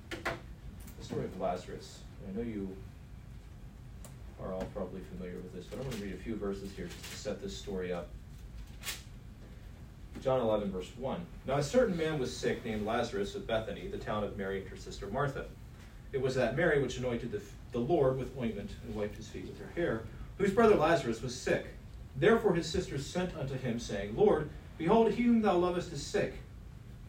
The 0.10 1.06
story 1.06 1.26
of 1.26 1.40
Lazarus. 1.40 2.00
I 2.28 2.36
know 2.36 2.44
you 2.44 2.76
are 4.44 4.54
all 4.54 4.68
probably 4.74 5.02
familiar 5.16 5.38
with 5.38 5.54
this, 5.54 5.66
but 5.66 5.80
I'm 5.80 5.86
going 5.86 5.98
to 5.98 6.04
read 6.04 6.14
a 6.14 6.18
few 6.18 6.36
verses 6.36 6.72
here 6.76 6.88
just 6.88 7.12
to 7.12 7.18
set 7.18 7.42
this 7.42 7.56
story 7.56 7.92
up. 7.94 8.08
John 10.22 10.42
11, 10.42 10.72
verse 10.72 10.90
1. 10.98 11.22
Now 11.48 11.56
a 11.56 11.64
certain 11.64 11.96
man 11.96 12.20
was 12.20 12.36
sick 12.36 12.66
named 12.66 12.86
Lazarus 12.86 13.36
of 13.36 13.48
Bethany, 13.48 13.88
the 13.88 13.98
town 13.98 14.24
of 14.24 14.38
Mary 14.38 14.62
and 14.62 14.70
her 14.70 14.78
sister 14.78 15.08
Martha. 15.08 15.46
It 16.12 16.22
was 16.22 16.36
that 16.36 16.58
Mary 16.58 16.82
which 16.82 16.98
anointed 16.98 17.32
the, 17.32 17.42
the 17.72 17.80
Lord 17.80 18.18
with 18.18 18.38
ointment 18.38 18.72
and 18.86 18.96
wiped 18.96 19.16
his 19.16 19.30
feet 19.30 19.46
with 19.46 19.60
her 19.60 19.70
hair, 19.76 20.04
whose 20.38 20.52
brother 20.52 20.76
Lazarus 20.76 21.22
was 21.22 21.36
sick. 21.36 21.68
Therefore 22.18 22.54
his 22.54 22.68
sisters 22.68 23.06
sent 23.06 23.36
unto 23.38 23.56
him, 23.56 23.80
saying, 23.80 24.16
Lord, 24.18 24.50
behold, 24.78 25.14
he 25.14 25.24
whom 25.24 25.42
thou 25.42 25.56
lovest 25.58 25.94
is 25.94 26.06
sick. 26.06 26.34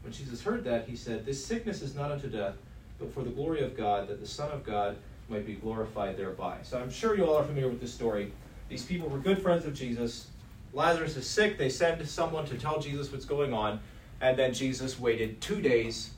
When 0.02 0.12
Jesus 0.12 0.42
heard 0.42 0.64
that, 0.64 0.88
he 0.88 0.94
said, 0.94 1.26
This 1.26 1.44
sickness 1.44 1.82
is 1.82 1.94
not 1.94 2.12
unto 2.12 2.28
death, 2.28 2.54
but 2.98 3.12
for 3.12 3.22
the 3.22 3.30
glory 3.30 3.62
of 3.64 3.76
God, 3.76 4.08
that 4.08 4.20
the 4.20 4.26
Son 4.26 4.50
of 4.50 4.64
God 4.64 4.96
might 5.30 5.46
be 5.46 5.54
glorified 5.54 6.16
thereby. 6.16 6.58
So 6.62 6.78
I'm 6.78 6.90
sure 6.90 7.16
you 7.16 7.24
all 7.24 7.36
are 7.36 7.44
familiar 7.44 7.68
with 7.68 7.80
this 7.80 7.94
story. 7.94 8.32
These 8.68 8.84
people 8.84 9.08
were 9.08 9.18
good 9.18 9.40
friends 9.40 9.64
of 9.64 9.74
Jesus. 9.74 10.28
Lazarus 10.72 11.16
is 11.16 11.26
sick. 11.26 11.58
They 11.58 11.68
send 11.68 12.06
someone 12.08 12.46
to 12.46 12.58
tell 12.58 12.80
Jesus 12.80 13.10
what's 13.10 13.24
going 13.24 13.52
on. 13.52 13.80
And 14.20 14.38
then 14.38 14.52
Jesus 14.52 14.98
waited 14.98 15.40
two 15.40 15.60
days 15.60 16.10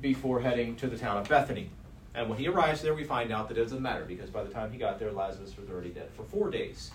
before 0.00 0.40
heading 0.40 0.76
to 0.76 0.86
the 0.86 0.98
town 0.98 1.16
of 1.16 1.28
Bethany. 1.28 1.70
And 2.14 2.28
when 2.28 2.38
he 2.38 2.48
arrives 2.48 2.82
there, 2.82 2.94
we 2.94 3.04
find 3.04 3.32
out 3.32 3.48
that 3.48 3.58
it 3.58 3.62
doesn't 3.62 3.82
matter 3.82 4.04
because 4.04 4.30
by 4.30 4.42
the 4.42 4.50
time 4.50 4.72
he 4.72 4.78
got 4.78 4.98
there, 4.98 5.12
Lazarus 5.12 5.56
was 5.56 5.68
already 5.70 5.90
dead 5.90 6.10
for 6.16 6.24
four 6.24 6.50
days. 6.50 6.90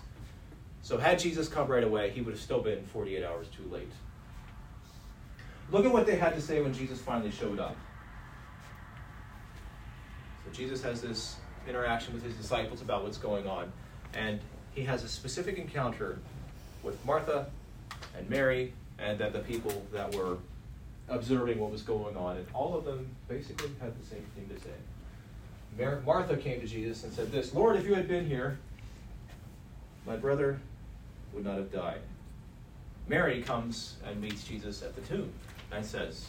So 0.82 0.98
had 0.98 1.18
Jesus 1.18 1.48
come 1.48 1.68
right 1.68 1.84
away, 1.84 2.10
he 2.10 2.20
would 2.20 2.34
have 2.34 2.42
still 2.42 2.60
been 2.60 2.84
48 2.84 3.24
hours 3.24 3.46
too 3.48 3.66
late. 3.70 3.90
Look 5.70 5.86
at 5.86 5.92
what 5.92 6.04
they 6.04 6.16
had 6.16 6.34
to 6.34 6.40
say 6.40 6.60
when 6.60 6.74
Jesus 6.74 7.00
finally 7.00 7.30
showed 7.30 7.58
up. 7.58 7.76
So 10.44 10.52
Jesus 10.52 10.82
has 10.82 11.00
this 11.00 11.36
interaction 11.68 12.14
with 12.14 12.22
his 12.22 12.34
disciples 12.34 12.82
about 12.82 13.02
what's 13.02 13.18
going 13.18 13.46
on, 13.46 13.72
and 14.14 14.40
he 14.74 14.82
has 14.82 15.04
a 15.04 15.08
specific 15.08 15.58
encounter 15.58 16.18
with 16.82 17.02
Martha 17.04 17.46
and 18.16 18.28
Mary 18.28 18.72
and 18.98 19.18
then 19.18 19.32
the 19.32 19.40
people 19.40 19.84
that 19.92 20.14
were 20.14 20.38
observing 21.08 21.58
what 21.58 21.70
was 21.70 21.82
going 21.82 22.16
on, 22.16 22.36
and 22.36 22.46
all 22.54 22.76
of 22.76 22.84
them 22.84 23.06
basically 23.28 23.70
had 23.80 23.92
the 24.00 24.06
same 24.06 24.24
thing 24.34 24.48
to 24.48 24.62
say. 24.62 24.70
Mar- 25.78 26.00
Martha 26.04 26.36
came 26.36 26.60
to 26.60 26.66
Jesus 26.66 27.04
and 27.04 27.12
said 27.12 27.32
this 27.32 27.54
Lord, 27.54 27.76
if 27.76 27.84
you 27.84 27.94
had 27.94 28.08
been 28.08 28.26
here, 28.26 28.58
my 30.06 30.16
brother 30.16 30.60
would 31.32 31.44
not 31.44 31.56
have 31.56 31.72
died. 31.72 32.00
Mary 33.08 33.42
comes 33.42 33.96
and 34.06 34.20
meets 34.20 34.44
Jesus 34.44 34.82
at 34.82 34.94
the 34.94 35.02
tomb 35.02 35.30
and 35.72 35.84
says 35.84 36.26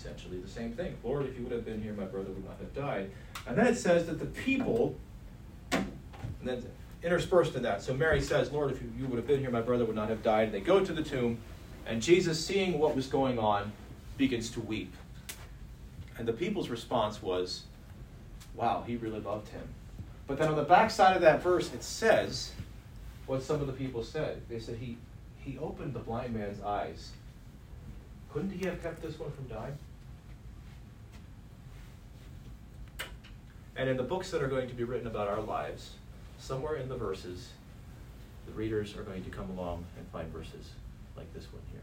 essentially 0.00 0.38
the 0.38 0.48
same 0.48 0.72
thing 0.72 0.96
Lord, 1.04 1.26
if 1.26 1.36
you 1.36 1.42
would 1.44 1.52
have 1.52 1.64
been 1.64 1.82
here, 1.82 1.92
my 1.92 2.04
brother 2.04 2.30
would 2.30 2.44
not 2.44 2.58
have 2.58 2.74
died. 2.74 3.10
And 3.46 3.56
then 3.56 3.66
it 3.66 3.76
says 3.76 4.06
that 4.06 4.18
the 4.18 4.26
people, 4.26 4.96
and 5.72 5.84
then 6.42 6.64
interspersed 7.02 7.54
in 7.54 7.62
that, 7.62 7.82
so 7.82 7.94
Mary 7.94 8.20
says, 8.20 8.50
Lord, 8.50 8.70
if 8.70 8.80
you 8.82 9.06
would 9.06 9.16
have 9.16 9.26
been 9.26 9.40
here, 9.40 9.50
my 9.50 9.60
brother 9.60 9.84
would 9.84 9.96
not 9.96 10.08
have 10.08 10.22
died. 10.22 10.44
And 10.44 10.54
they 10.54 10.60
go 10.60 10.84
to 10.84 10.92
the 10.92 11.02
tomb, 11.02 11.38
and 11.86 12.00
Jesus, 12.00 12.44
seeing 12.44 12.78
what 12.78 12.96
was 12.96 13.06
going 13.06 13.38
on, 13.38 13.72
begins 14.16 14.50
to 14.50 14.60
weep. 14.60 14.94
And 16.18 16.26
the 16.26 16.32
people's 16.32 16.68
response 16.68 17.22
was, 17.22 17.64
wow, 18.54 18.84
he 18.86 18.96
really 18.96 19.20
loved 19.20 19.48
him. 19.48 19.66
But 20.26 20.38
then 20.38 20.48
on 20.48 20.56
the 20.56 20.62
back 20.62 20.90
side 20.90 21.16
of 21.16 21.22
that 21.22 21.42
verse, 21.42 21.72
it 21.72 21.82
says 21.82 22.52
what 23.26 23.42
some 23.42 23.60
of 23.60 23.66
the 23.66 23.72
people 23.72 24.04
said. 24.04 24.42
They 24.48 24.58
said, 24.58 24.76
he, 24.76 24.96
he 25.38 25.58
opened 25.58 25.94
the 25.94 26.00
blind 26.00 26.34
man's 26.34 26.62
eyes. 26.62 27.10
Couldn't 28.32 28.50
he 28.50 28.66
have 28.66 28.82
kept 28.82 29.02
this 29.02 29.18
one 29.18 29.32
from 29.32 29.46
dying? 29.48 29.76
And 33.80 33.88
in 33.88 33.96
the 33.96 34.02
books 34.02 34.30
that 34.32 34.42
are 34.42 34.46
going 34.46 34.68
to 34.68 34.74
be 34.74 34.84
written 34.84 35.06
about 35.06 35.26
our 35.26 35.40
lives, 35.40 35.92
somewhere 36.38 36.76
in 36.76 36.90
the 36.90 36.98
verses, 36.98 37.48
the 38.44 38.52
readers 38.52 38.94
are 38.94 39.02
going 39.02 39.24
to 39.24 39.30
come 39.30 39.48
along 39.56 39.86
and 39.96 40.06
find 40.08 40.30
verses 40.30 40.72
like 41.16 41.32
this 41.32 41.50
one 41.50 41.62
here. 41.72 41.80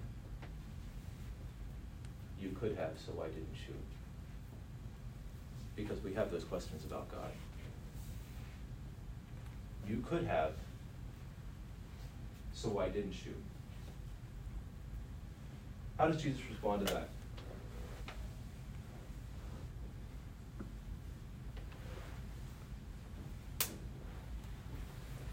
You 2.40 2.56
could 2.56 2.78
have, 2.78 2.92
so 3.04 3.14
why 3.14 3.26
didn't 3.30 3.48
you? 3.68 3.74
Because 5.76 6.00
we 6.04 6.14
have 6.14 6.30
those 6.30 6.44
questions 6.44 6.86
about 6.86 7.12
God. 7.12 7.32
You 9.90 10.04
could 10.08 10.28
have, 10.28 10.52
so 12.54 12.70
why 12.70 12.90
didn't 12.90 13.26
you? 13.26 13.34
How 15.98 16.10
does 16.10 16.22
Jesus 16.22 16.42
respond 16.48 16.86
to 16.86 16.94
that? 16.94 17.10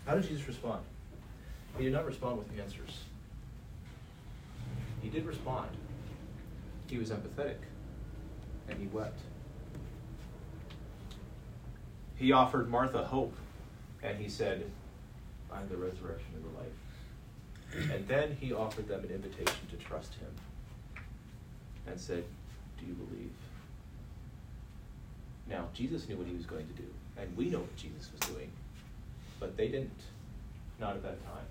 How 0.07 0.15
did 0.15 0.29
Jesus 0.29 0.47
respond? 0.47 0.83
He 1.79 1.85
did 1.85 1.93
not 1.93 2.07
respond 2.07 2.39
with 2.39 2.49
answers. 2.59 3.05
He 5.03 5.09
did 5.09 5.27
respond. 5.27 5.69
He 6.87 6.99
was 6.99 7.11
empathetic 7.11 7.57
and 8.69 8.79
he 8.79 8.87
wept. 8.87 9.19
He 12.17 12.33
offered 12.33 12.71
Martha 12.71 13.05
hope 13.05 13.35
and 14.03 14.19
he 14.19 14.29
said, 14.29 14.71
I'm 15.53 15.69
the 15.69 15.77
resurrection 15.77 16.29
and 16.35 16.45
the 16.45 16.59
life. 16.59 17.93
And 17.93 18.07
then 18.07 18.37
he 18.41 18.53
offered 18.53 18.87
them 18.87 19.03
an 19.05 19.11
invitation 19.11 19.67
to 19.71 19.77
trust 19.77 20.15
him 20.15 20.31
and 21.87 21.99
said, 21.99 22.25
Do 22.79 22.87
you 22.87 22.95
believe? 22.95 23.33
Now, 25.49 25.69
Jesus 25.75 26.09
knew 26.09 26.17
what 26.17 26.27
he 26.27 26.35
was 26.35 26.47
going 26.47 26.67
to 26.67 26.73
do, 26.73 26.89
and 27.19 27.37
we 27.37 27.51
know 27.51 27.61
what 27.61 27.77
Jesus 27.77 28.11
was 28.13 28.21
doing, 28.31 28.51
but 29.55 29.63
they 29.63 29.69
didn't. 29.69 30.01
Not 30.81 30.97
at 30.97 31.03
that 31.03 31.25
time. 31.25 31.45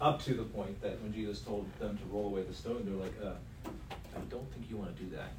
Up 0.00 0.22
to 0.24 0.34
the 0.34 0.42
point 0.42 0.80
that 0.82 1.00
when 1.02 1.12
Jesus 1.12 1.40
told 1.40 1.66
them 1.78 1.96
to 1.96 2.04
roll 2.12 2.26
away 2.26 2.42
the 2.42 2.54
stone, 2.54 2.82
they're 2.84 2.94
like, 2.94 3.14
uh, 3.22 3.70
I 4.14 4.20
don't 4.28 4.50
think 4.52 4.68
you 4.68 4.76
want 4.76 4.94
to 4.94 5.02
do 5.02 5.10
that. 5.16 5.32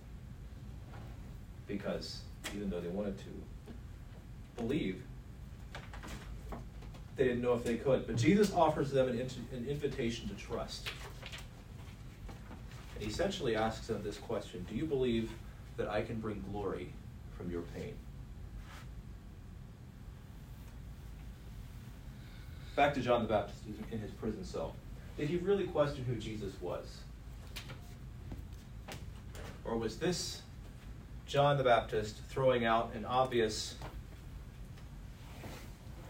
Because 1.68 2.22
even 2.56 2.70
though 2.70 2.80
they 2.80 2.90
wanted 2.90 3.18
to 3.20 4.62
believe, 4.62 5.02
they 7.16 7.26
didn't 7.26 7.42
know 7.42 7.54
if 7.54 7.64
they 7.64 7.76
could. 7.76 8.08
But 8.08 8.18
Jesus 8.18 8.54
offers 8.54 8.92
them 8.92 9.08
an, 9.10 9.20
an 9.20 9.68
invitation 9.68 10.28
to 10.30 10.36
trust. 10.36 10.90
And 12.96 13.04
he 13.04 13.10
essentially 13.10 13.56
asks 13.56 13.88
them 13.88 14.02
this 14.04 14.18
question 14.18 14.66
Do 14.70 14.76
you 14.76 14.86
believe 14.86 15.32
that 15.78 15.90
I 15.90 16.02
can 16.02 16.20
bring 16.20 16.44
glory 16.52 16.94
from 17.38 17.52
your 17.52 17.62
pain? 17.62 17.94
Back 22.76 22.94
to 22.94 23.02
John 23.02 23.24
the 23.24 23.28
Baptist 23.28 23.60
in 23.92 24.00
his 24.00 24.12
prison 24.12 24.44
cell. 24.44 24.76
Did 25.18 25.30
he 25.30 25.38
really 25.38 25.66
question 25.66 26.06
who 26.06 26.16
Jesus 26.16 26.54
was? 26.62 26.86
Or 29.66 29.78
was 29.78 29.98
this 29.98 30.42
John 31.28 31.58
the 31.58 31.64
Baptist 31.64 32.18
throwing 32.30 32.66
out 32.66 32.92
an 32.96 33.06
obvious, 33.06 33.76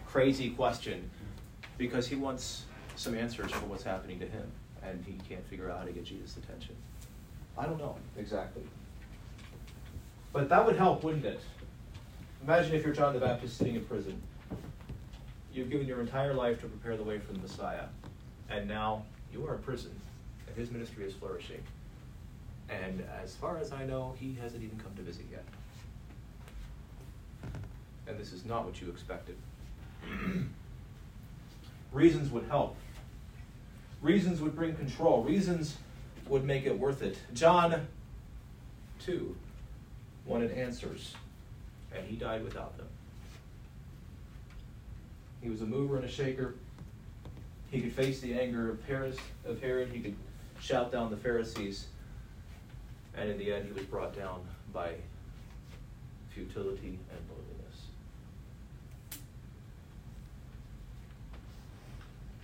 crazy 0.06 0.52
question 0.52 1.10
because 1.78 2.08
he 2.08 2.16
wants 2.16 2.66
some 2.96 3.16
answers 3.16 3.52
for 3.52 3.66
what's 3.66 3.84
happening 3.84 4.20
to 4.20 4.26
him 4.28 4.52
and 4.84 5.04
he 5.06 5.14
can't 5.28 5.46
figure 5.48 5.70
out 5.70 5.80
how 5.80 5.86
to 5.86 5.92
get 5.92 6.06
Jesus' 6.06 6.38
attention? 6.38 6.76
I 7.58 7.66
don't 7.66 7.80
know 7.80 7.96
exactly. 8.18 8.64
But 10.32 10.48
that 10.50 10.66
would 10.66 10.76
help, 10.76 11.04
wouldn't 11.04 11.26
it? 11.26 11.42
Imagine 12.44 12.74
if 12.76 12.84
you're 12.84 12.94
John 12.94 13.14
the 13.14 13.20
Baptist 13.20 13.58
sitting 13.58 13.76
in 13.76 13.86
prison. 13.86 14.22
You've 15.54 15.70
given 15.70 15.86
your 15.86 16.00
entire 16.00 16.34
life 16.34 16.62
to 16.62 16.68
prepare 16.68 16.96
the 16.96 17.04
way 17.04 17.20
for 17.20 17.34
the 17.34 17.40
Messiah, 17.40 17.86
and 18.50 18.68
now 18.68 19.04
you 19.34 19.46
are 19.48 19.56
in 19.56 19.62
prison, 19.62 19.92
and 20.48 20.56
his 20.56 20.72
ministry 20.72 21.06
is 21.06 21.14
flourishing. 21.14 21.62
And 22.70 23.04
as 23.22 23.36
far 23.36 23.58
as 23.58 23.74
I 23.74 23.86
know, 23.86 24.16
he 24.18 24.38
hasn't 24.42 24.64
even 24.64 24.78
come 24.80 24.96
to 24.96 25.02
visit 25.02 25.26
yet. 25.30 25.44
And 28.08 28.18
this 28.18 28.32
is 28.32 28.46
not 28.46 28.66
what 28.66 28.82
you 28.82 28.90
expected. 28.90 29.36
Reasons 31.92 32.32
would 32.32 32.46
help. 32.46 32.78
Reasons 34.02 34.40
would 34.40 34.56
bring 34.56 34.74
control. 34.76 35.22
Reasons 35.22 35.78
would 36.28 36.46
make 36.46 36.66
it 36.66 36.80
worth 36.80 37.02
it. 37.02 37.18
John, 37.34 37.88
too, 39.04 39.36
wanted 40.26 40.52
answers, 40.52 41.14
and 41.94 42.08
he 42.08 42.16
died 42.16 42.44
without 42.46 42.78
them. 42.78 42.88
He 45.42 45.50
was 45.50 45.62
a 45.62 45.66
mover 45.66 45.96
and 45.96 46.06
a 46.06 46.10
shaker. 46.10 46.56
He 47.72 47.82
could 47.82 47.94
face 47.94 48.20
the 48.20 48.34
anger 48.34 48.70
of, 48.70 48.86
Paris, 48.86 49.18
of 49.46 49.62
Herod. 49.62 49.90
He 49.92 50.00
could 50.00 50.16
shout 50.60 50.92
down 50.92 51.10
the 51.10 51.18
Pharisees. 51.18 51.88
And 53.16 53.30
in 53.30 53.38
the 53.38 53.52
end, 53.52 53.66
he 53.66 53.74
was 53.74 53.84
brought 53.84 54.16
down 54.16 54.42
by 54.74 54.94
futility 56.30 57.00
and 57.10 57.20
loneliness. 57.30 57.86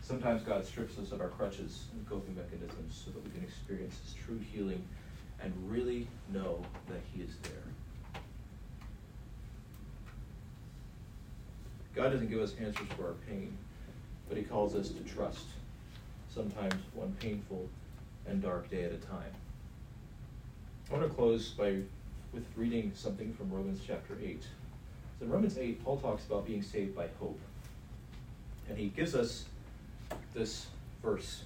Sometimes 0.01 0.41
God 0.43 0.65
strips 0.65 0.97
us 0.97 1.12
of 1.12 1.21
our 1.21 1.27
crutches 1.27 1.86
and 1.93 2.07
coping 2.07 2.36
mechanisms 2.36 3.01
so 3.05 3.12
that 3.12 3.23
we 3.23 3.29
can 3.31 3.43
experience 3.43 3.95
His 4.03 4.13
true 4.13 4.39
healing 4.39 4.83
and 5.41 5.53
really 5.69 6.07
know 6.33 6.63
that 6.88 7.01
He 7.13 7.21
is 7.21 7.36
there. 7.43 7.51
God 11.97 12.12
doesn't 12.12 12.29
give 12.29 12.39
us 12.39 12.53
answers 12.62 12.88
for 12.95 13.07
our 13.07 13.15
pain, 13.27 13.57
but 14.29 14.38
He 14.38 14.43
calls 14.43 14.75
us 14.75 14.89
to 14.89 14.99
trust, 15.01 15.45
sometimes 16.29 16.75
one 16.93 17.12
painful 17.19 17.67
and 18.27 18.39
dark 18.39 18.69
day 18.69 18.83
at 18.83 18.91
a 18.91 18.97
time. 18.97 19.33
I 20.91 20.93
want 20.93 21.10
to 21.10 21.15
close 21.15 21.49
by 21.49 21.77
with 22.33 22.45
reading 22.55 22.91
something 22.93 23.33
from 23.33 23.50
Romans 23.50 23.81
chapter 23.85 24.15
8. 24.23 24.43
So 24.43 25.25
in 25.25 25.31
Romans 25.31 25.58
8, 25.58 25.83
Paul 25.83 25.98
talks 25.98 26.23
about 26.27 26.45
being 26.45 26.62
saved 26.62 26.95
by 26.95 27.08
hope. 27.19 27.39
And 28.69 28.77
he 28.77 28.89
gives 28.89 29.15
us 29.15 29.45
this 30.35 30.67
verse. 31.02 31.45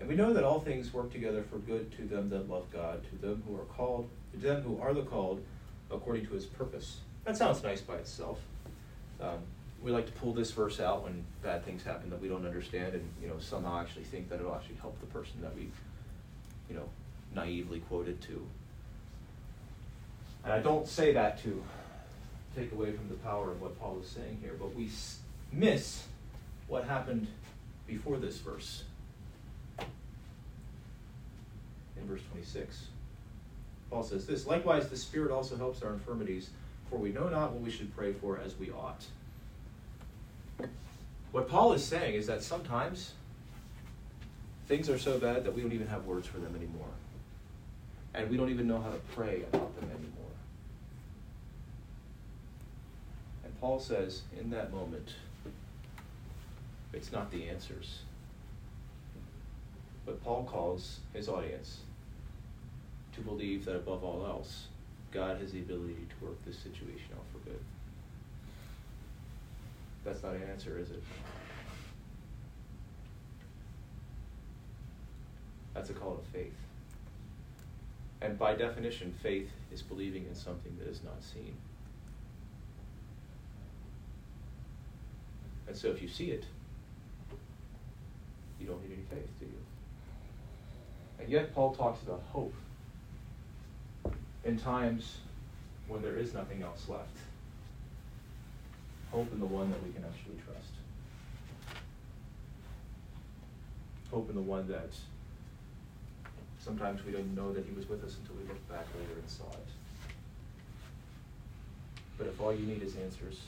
And 0.00 0.08
we 0.08 0.14
know 0.14 0.32
that 0.32 0.42
all 0.42 0.60
things 0.60 0.94
work 0.94 1.12
together 1.12 1.42
for 1.42 1.58
good 1.58 1.92
to 1.98 2.02
them 2.04 2.30
that 2.30 2.48
love 2.48 2.64
God, 2.72 3.02
to 3.10 3.26
them 3.26 3.42
who 3.46 3.56
are 3.56 3.66
called, 3.66 4.08
to 4.32 4.38
them 4.38 4.62
who 4.62 4.80
are 4.80 4.94
the 4.94 5.02
called, 5.02 5.44
according 5.90 6.24
to 6.28 6.32
his 6.32 6.46
purpose. 6.46 7.00
That 7.24 7.36
sounds 7.36 7.62
nice 7.62 7.82
by 7.82 7.96
itself. 7.96 8.38
Um, 9.20 9.38
we 9.82 9.92
like 9.92 10.06
to 10.06 10.12
pull 10.12 10.32
this 10.32 10.50
verse 10.50 10.80
out 10.80 11.04
when 11.04 11.24
bad 11.42 11.64
things 11.64 11.82
happen 11.82 12.10
that 12.10 12.20
we 12.20 12.28
don't 12.28 12.46
understand, 12.46 12.94
and 12.94 13.08
you 13.20 13.28
know 13.28 13.38
somehow 13.38 13.80
actually 13.80 14.04
think 14.04 14.28
that 14.30 14.40
it'll 14.40 14.54
actually 14.54 14.76
help 14.76 14.98
the 15.00 15.06
person 15.06 15.40
that 15.42 15.54
we, 15.54 15.70
you 16.68 16.74
know, 16.74 16.88
naively 17.34 17.80
quoted 17.80 18.20
to. 18.22 18.46
And 20.42 20.52
I 20.52 20.60
don't 20.60 20.86
say 20.86 21.12
that 21.12 21.42
to 21.42 21.62
take 22.56 22.72
away 22.72 22.92
from 22.92 23.08
the 23.08 23.16
power 23.16 23.50
of 23.50 23.60
what 23.60 23.78
Paul 23.78 23.98
is 24.00 24.08
saying 24.08 24.38
here, 24.40 24.54
but 24.58 24.74
we 24.74 24.88
miss 25.52 26.06
what 26.66 26.84
happened 26.84 27.28
before 27.86 28.16
this 28.16 28.38
verse. 28.38 28.84
In 29.78 29.86
verse 32.08 32.22
26, 32.32 32.86
Paul 33.90 34.02
says 34.02 34.26
this 34.26 34.46
Likewise, 34.46 34.88
the 34.88 34.96
Spirit 34.96 35.30
also 35.30 35.56
helps 35.56 35.82
our 35.82 35.92
infirmities 35.92 36.50
for 36.94 37.00
we 37.00 37.10
know 37.10 37.28
not 37.28 37.50
what 37.52 37.60
we 37.60 37.72
should 37.72 37.94
pray 37.96 38.12
for 38.12 38.38
as 38.38 38.56
we 38.56 38.70
ought. 38.70 39.04
What 41.32 41.48
Paul 41.48 41.72
is 41.72 41.84
saying 41.84 42.14
is 42.14 42.28
that 42.28 42.40
sometimes 42.40 43.14
things 44.68 44.88
are 44.88 44.98
so 44.98 45.18
bad 45.18 45.42
that 45.42 45.52
we 45.52 45.60
don't 45.62 45.72
even 45.72 45.88
have 45.88 46.06
words 46.06 46.28
for 46.28 46.38
them 46.38 46.54
anymore. 46.54 46.86
And 48.14 48.30
we 48.30 48.36
don't 48.36 48.50
even 48.50 48.68
know 48.68 48.80
how 48.80 48.90
to 48.90 49.00
pray 49.16 49.42
about 49.52 49.74
them 49.74 49.90
anymore. 49.90 50.30
And 53.42 53.60
Paul 53.60 53.80
says, 53.80 54.22
in 54.38 54.50
that 54.50 54.72
moment, 54.72 55.14
it's 56.92 57.10
not 57.10 57.32
the 57.32 57.48
answers. 57.48 58.02
But 60.06 60.22
Paul 60.22 60.44
calls 60.44 61.00
his 61.12 61.28
audience 61.28 61.80
to 63.16 63.20
believe 63.20 63.64
that 63.64 63.74
above 63.74 64.04
all 64.04 64.24
else, 64.24 64.68
God 65.14 65.40
has 65.40 65.52
the 65.52 65.60
ability 65.60 66.08
to 66.10 66.26
work 66.26 66.44
this 66.44 66.58
situation 66.58 67.06
out 67.14 67.24
for 67.32 67.38
good. 67.48 67.60
That's 70.04 70.22
not 70.24 70.34
an 70.34 70.42
answer, 70.50 70.76
is 70.76 70.90
it? 70.90 71.02
That's 75.72 75.90
a 75.90 75.92
call 75.92 76.16
to 76.16 76.24
faith. 76.32 76.52
And 78.20 78.36
by 78.36 78.54
definition, 78.54 79.14
faith 79.22 79.50
is 79.72 79.82
believing 79.82 80.26
in 80.26 80.34
something 80.34 80.76
that 80.78 80.88
is 80.88 81.04
not 81.04 81.22
seen. 81.22 81.54
And 85.68 85.76
so 85.76 85.88
if 85.88 86.02
you 86.02 86.08
see 86.08 86.30
it, 86.30 86.44
you 88.60 88.66
don't 88.66 88.82
need 88.82 88.96
any 88.96 89.04
faith, 89.20 89.30
do 89.38 89.46
you? 89.46 89.52
And 91.20 91.28
yet, 91.28 91.54
Paul 91.54 91.74
talks 91.74 92.02
about 92.02 92.22
hope 92.32 92.54
in 94.44 94.58
times 94.58 95.18
when 95.88 96.02
there 96.02 96.16
is 96.16 96.34
nothing 96.34 96.62
else 96.62 96.88
left. 96.88 97.16
Hope 99.10 99.32
in 99.32 99.40
the 99.40 99.46
one 99.46 99.70
that 99.70 99.82
we 99.82 99.92
can 99.92 100.04
actually 100.04 100.36
trust. 100.44 100.72
Hope 104.10 104.28
in 104.28 104.34
the 104.34 104.42
one 104.42 104.68
that 104.68 104.90
sometimes 106.58 107.04
we 107.04 107.12
don't 107.12 107.34
know 107.34 107.52
that 107.52 107.64
he 107.64 107.72
was 107.74 107.88
with 107.88 108.02
us 108.04 108.16
until 108.20 108.36
we 108.36 108.48
look 108.48 108.68
back 108.68 108.86
later 108.98 109.18
and 109.18 109.28
saw 109.28 109.48
it. 109.50 109.68
But 112.16 112.26
if 112.28 112.40
all 112.40 112.54
you 112.54 112.66
need 112.66 112.82
is 112.82 112.96
answers, 112.96 113.40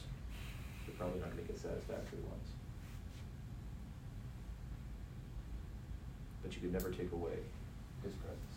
you're 0.86 0.96
probably 0.96 1.20
not 1.20 1.30
going 1.32 1.46
to 1.46 1.52
get 1.52 1.60
satisfactory 1.60 2.18
ones. 2.18 2.48
But 6.42 6.54
you 6.54 6.60
can 6.60 6.72
never 6.72 6.90
take 6.90 7.12
away 7.12 7.38
his 8.02 8.12
presence. 8.14 8.56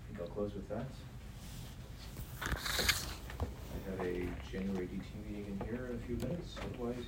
I 0.00 0.06
think 0.06 0.09
I'll 0.20 0.26
close 0.28 0.52
with 0.54 0.68
that. 0.68 0.86
I 2.42 3.90
have 3.90 4.00
a 4.06 4.28
January 4.50 4.86
DT 4.86 5.26
meeting 5.26 5.46
in 5.60 5.66
here 5.66 5.86
in 5.86 5.96
a 5.96 5.98
few 6.06 6.16
minutes, 6.16 6.56
otherwise 6.58 6.96